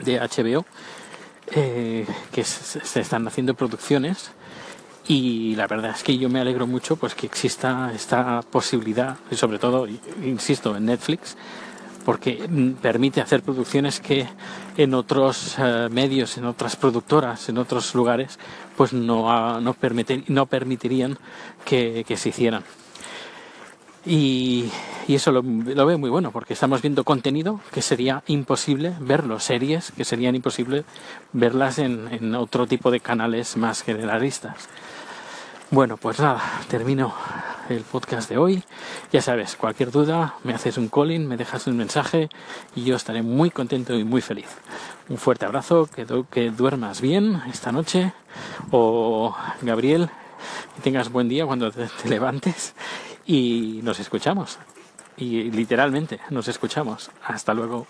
de 0.00 0.18
HBO. 0.18 0.64
Eh, 1.54 2.06
que 2.30 2.44
se 2.44 3.00
están 3.00 3.26
haciendo 3.26 3.54
producciones 3.54 4.30
y 5.12 5.54
la 5.56 5.66
verdad 5.66 5.90
es 5.94 6.02
que 6.02 6.16
yo 6.16 6.30
me 6.30 6.40
alegro 6.40 6.66
mucho 6.66 6.96
pues 6.96 7.14
que 7.14 7.26
exista 7.26 7.92
esta 7.94 8.40
posibilidad 8.40 9.18
y 9.30 9.36
sobre 9.36 9.58
todo 9.58 9.86
insisto 10.24 10.74
en 10.74 10.86
Netflix 10.86 11.36
porque 12.06 12.48
mm, 12.48 12.72
permite 12.80 13.20
hacer 13.20 13.42
producciones 13.42 14.00
que 14.00 14.26
en 14.76 14.94
otros 14.94 15.56
eh, 15.58 15.88
medios, 15.90 16.38
en 16.38 16.46
otras 16.46 16.76
productoras, 16.76 17.48
en 17.50 17.58
otros 17.58 17.94
lugares, 17.94 18.38
pues 18.76 18.94
no, 18.94 19.60
no, 19.60 19.76
no 20.28 20.46
permitirían 20.46 21.18
que, 21.64 22.04
se 22.16 22.28
hicieran. 22.30 22.64
Y, 24.04 24.70
eso 25.06 25.30
lo, 25.30 25.42
veo 25.42 25.98
muy 25.98 26.10
bueno, 26.10 26.32
porque 26.32 26.54
estamos 26.54 26.80
viendo 26.80 27.04
contenido 27.04 27.60
que 27.70 27.82
sería 27.82 28.22
imposible 28.26 28.94
verlo, 28.98 29.38
series 29.38 29.92
que 29.92 30.04
serían 30.04 30.34
imposible 30.34 30.84
verlas 31.32 31.78
en 31.78 32.34
otro 32.34 32.66
tipo 32.66 32.90
de 32.90 33.00
canales 33.00 33.56
más 33.56 33.82
generalistas. 33.82 34.68
Bueno, 35.72 35.96
pues 35.96 36.20
nada, 36.20 36.42
termino 36.68 37.14
el 37.70 37.80
podcast 37.80 38.28
de 38.28 38.36
hoy. 38.36 38.62
Ya 39.10 39.22
sabes, 39.22 39.56
cualquier 39.56 39.90
duda, 39.90 40.34
me 40.44 40.52
haces 40.52 40.76
un 40.76 40.90
calling, 40.90 41.26
me 41.26 41.38
dejas 41.38 41.66
un 41.66 41.78
mensaje 41.78 42.28
y 42.76 42.84
yo 42.84 42.94
estaré 42.94 43.22
muy 43.22 43.50
contento 43.50 43.94
y 43.94 44.04
muy 44.04 44.20
feliz. 44.20 44.48
Un 45.08 45.16
fuerte 45.16 45.46
abrazo, 45.46 45.88
que, 46.30 46.50
duermas 46.50 47.00
bien 47.00 47.40
esta 47.50 47.72
noche. 47.72 48.12
O 48.70 49.34
Gabriel, 49.62 50.10
que 50.76 50.82
tengas 50.82 51.10
buen 51.10 51.30
día 51.30 51.46
cuando 51.46 51.70
te 51.72 51.88
levantes 52.06 52.74
y 53.24 53.80
nos 53.82 53.98
escuchamos. 53.98 54.58
Y 55.16 55.44
literalmente 55.52 56.20
nos 56.28 56.48
escuchamos. 56.48 57.10
Hasta 57.24 57.54
luego. 57.54 57.86